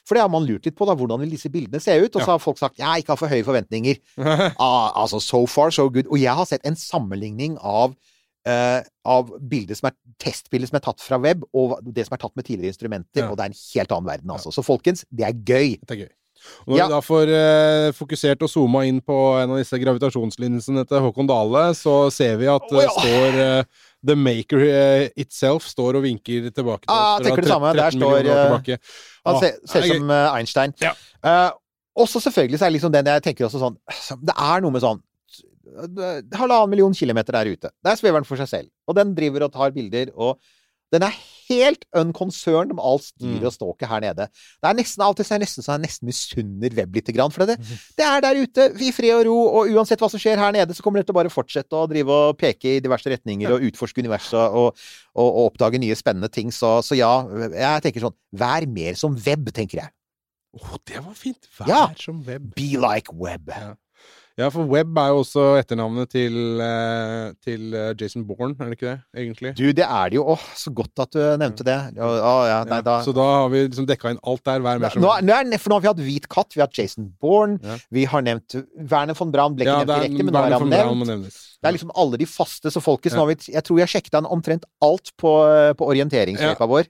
[0.08, 0.96] For det har man lurt litt på, da.
[0.96, 2.14] Hvordan vil disse bildene se ut?
[2.14, 4.00] Og så har folk sagt jeg ikke har for høye forventninger.
[4.60, 6.08] Ah, altså, so far, so good.
[6.10, 7.96] Og jeg har sett en sammenligning av
[8.48, 12.22] Uh, av bildet som er, testbildet som er tatt fra web, og det som er
[12.22, 13.20] tatt med tidligere instrumenter.
[13.20, 13.26] Ja.
[13.28, 14.52] Og det er en helt annen verden, altså.
[14.54, 15.74] Så folkens, det er gøy.
[15.84, 16.12] Det er gøy.
[16.66, 16.86] Og når Ja.
[16.86, 21.28] vi da får eh, fokusert og zooma inn på en av disse gravitasjonslinsene til Håkon
[21.30, 22.90] Dale, så ser vi at det ja.
[22.96, 23.64] står eh,
[24.06, 27.74] The Maker eh, itself står og vinker tilbake til Ah, tenker det samme.
[27.76, 28.78] Der står, eh.
[29.26, 30.74] Han Ah, ser, ser er ut som eh, Einstein.
[30.80, 30.94] Ja.
[31.24, 31.50] Eh,
[32.00, 33.76] også selvfølgelig så er det liksom den jeg tenker også sånn
[34.24, 35.00] Det er noe med sånn
[35.66, 37.70] eh, Halvannen million kilometer der ute.
[37.84, 38.70] Der svever den for seg selv.
[38.88, 40.38] Og den driver og tar bilder, og
[40.92, 41.14] den er
[41.50, 43.46] helt unconcerned med alt styret Mm.
[43.48, 44.26] og ståket her nede.
[44.30, 47.12] Det er nesten av og til så er nesten så jeg nesten misunner web lite
[47.16, 47.30] grann.
[47.34, 47.56] For det,
[47.98, 50.74] det er der ute i fred og ro, og uansett hva som skjer her nede,
[50.74, 53.66] så kommer det til å bare fortsette å drive og peke i diverse retninger og
[53.70, 54.76] utforske universet og,
[55.14, 56.50] og, og oppdage nye spennende ting.
[56.54, 57.12] Så, så ja,
[57.50, 59.90] jeg tenker sånn Vær mer som web, tenker jeg.
[60.54, 61.46] Åh, det var fint!
[61.58, 61.82] Vær Ja.
[61.98, 62.52] som web.
[62.54, 63.50] Be like web.
[63.50, 63.74] Ja.
[64.40, 68.78] Ja, for Webb er jo også etternavnet til, eh, til eh, Jason Bourne, er det
[68.78, 69.52] ikke det, egentlig?
[69.58, 70.24] Du, det er det jo.
[70.32, 71.76] Åh, så godt at du nevnte det.
[72.00, 74.64] Å, å, ja, nei, Ja, da, Så da har vi liksom dekka inn alt der.
[74.64, 76.80] Hver mer som nå, nå for nå har vi hatt Hvit katt, vi har hatt
[76.80, 77.76] Jason Bourne, Ja.
[77.92, 79.58] vi har nevnt Werner von Braun.
[79.58, 81.40] Ble ikke nevnt direkte, men nå er han nevnt.
[81.60, 83.24] Det er liksom alle de faste, så folkens, Ja.
[83.52, 85.32] jeg tror jeg sjekket den omtrent alt på,
[85.76, 86.86] på orienteringsløypa vår.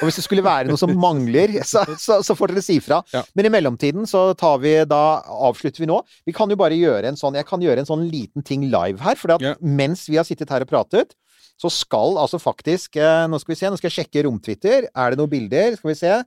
[0.00, 3.02] Og hvis det skulle være noe som mangler, så, så, så får dere si fra.
[3.12, 3.22] Ja.
[3.36, 6.00] Men i mellomtiden så tar vi da avslutter vi nå.
[6.24, 9.00] Vi kan jo bare gjøre en sånn Jeg kan gjøre en sånn liten ting live
[9.04, 9.16] her.
[9.20, 9.54] For Ja.
[9.60, 11.12] mens vi har sittet her og pratet,
[11.60, 14.88] så skal altså faktisk eh, Nå skal vi se, nå skal jeg sjekke romtwitter.
[14.96, 15.76] Er det noen bilder?
[15.76, 16.18] Skal vi se.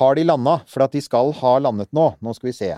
[0.00, 0.58] Har de landa?
[0.66, 2.14] For at de skal ha landet nå.
[2.24, 2.70] Nå skal vi se.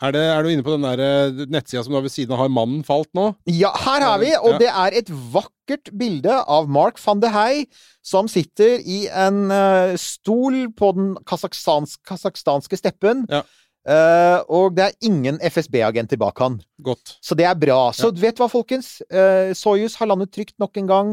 [0.00, 2.32] Er, det, er du inne på den der eh, nettsida som du har ved siden
[2.32, 3.26] av Har mannen falt nå?
[3.52, 4.58] Ja, her har vi, og Ja.
[4.62, 7.66] det er et vakkert bilde av Mark van de Hei
[8.00, 13.26] som sitter i en uh, stol på den kasakhstans kasakhstanske steppen.
[13.28, 13.42] Ja.
[13.84, 16.58] Uh, og det er ingen FSB-agenter bak han.
[16.84, 17.18] Godt.
[17.20, 17.92] Så det er bra.
[17.96, 18.98] Så vet du hva, folkens?
[19.12, 21.12] Uh, Soyuz har landet trygt nok en gang.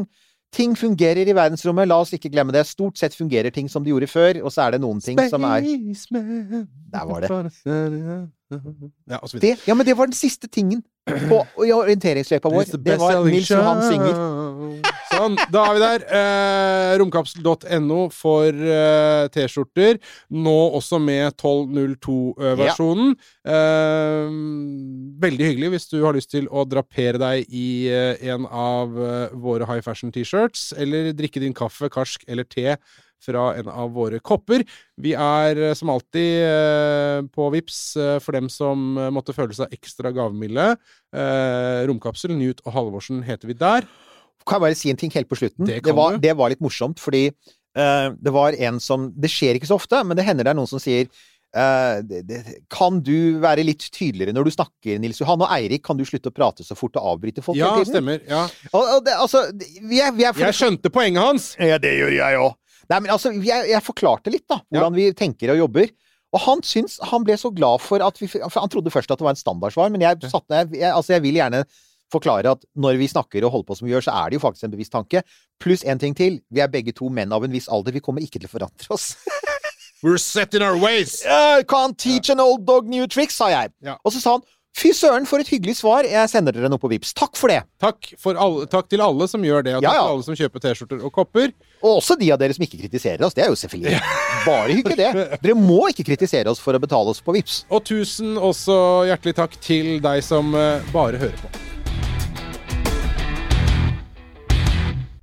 [0.52, 2.62] Ting fungerer i verdensrommet, la oss ikke glemme det.
[2.66, 5.44] Stort sett fungerer ting som de gjorde før, og så er det noen ting som
[5.44, 5.60] er.
[6.92, 7.28] Der var det.
[9.10, 10.82] Ja, og så det, Ja, men det var den siste tingen
[11.28, 12.64] på orienteringsløypa vår.
[12.80, 13.90] Det var Nils Johan show.
[13.90, 14.14] Singer.
[15.18, 16.04] Sånn, da er vi der.
[16.14, 19.98] Eh, romkapsel.no for eh, T-skjorter.
[20.30, 23.16] Nå også med 1202-versjonen.
[23.48, 24.38] Eh,
[25.26, 29.34] veldig hyggelig hvis du har lyst til å drapere deg i eh, en av eh,
[29.34, 32.76] våre high fashion T-shirts, eller drikke din kaffe, karsk eller te
[33.18, 34.62] fra en av våre kopper.
[35.02, 37.80] Vi er eh, som alltid på Vips
[38.22, 40.76] for dem som måtte føle seg ekstra gavmilde.
[41.88, 43.88] Romkapsel, Newt og Halvorsen heter vi der.
[44.46, 45.66] Kan jeg bare si en ting helt på slutten?
[45.68, 49.58] Det Det, var, det var litt morsomt, fordi uh, det var en som Det skjer
[49.58, 51.08] ikke så ofte, men det hender det er noen som sier
[51.56, 55.42] uh, det, Kan du være litt tydeligere når du snakker, Nils Johan?
[55.44, 57.98] Og Eirik, kan du slutte å prate så fort og avbryte folk Ja, hele tiden?
[57.98, 58.24] stemmer.
[58.28, 58.46] Ja.
[59.04, 61.52] Det, altså, vi vi for, Jeg skjønte poenget hans!
[61.60, 62.56] Ja, det gjør jeg òg.
[62.88, 65.90] Nei, men altså, jeg, jeg forklarte litt, da, hvordan vi tenker og jobber.
[66.28, 69.16] Og han syns Han ble så glad for at vi For han trodde først at
[69.20, 71.62] det var en standardsvar, men jeg satte jeg, jeg, Altså, jeg vil gjerne
[72.12, 74.44] forklare at når vi snakker og holder på som vi gjør, så er det jo
[74.44, 75.22] faktisk en bevisst tanke.
[75.62, 76.40] Pluss en ting til.
[76.50, 77.96] Vi er begge to menn av en viss alder.
[77.96, 79.12] Vi kommer ikke til å forandre oss.
[80.02, 81.24] We're set in our ways!
[81.26, 83.72] Uh, can't teach an old dog new tricks, sa jeg.
[83.82, 83.96] Ja.
[84.04, 84.46] Og så sa han
[84.78, 86.06] Fy søren, for et hyggelig svar.
[86.06, 87.10] Jeg sender dere noe på Vips.
[87.16, 87.64] Takk for det.
[87.82, 90.02] Takk, for alle, takk til alle som gjør det, og takk ja.
[90.04, 91.50] til alle som kjøper T-skjorter og kopper.
[91.80, 93.34] Og også de av dere som ikke kritiserer oss.
[93.34, 93.98] Det er jo selvfølgelig
[94.46, 95.24] bare hyggelig, det.
[95.42, 97.64] Dere må ikke kritisere oss for å betale oss på Vips.
[97.74, 98.78] Og tusen også
[99.10, 101.77] hjertelig takk til deg som eh, bare hører på.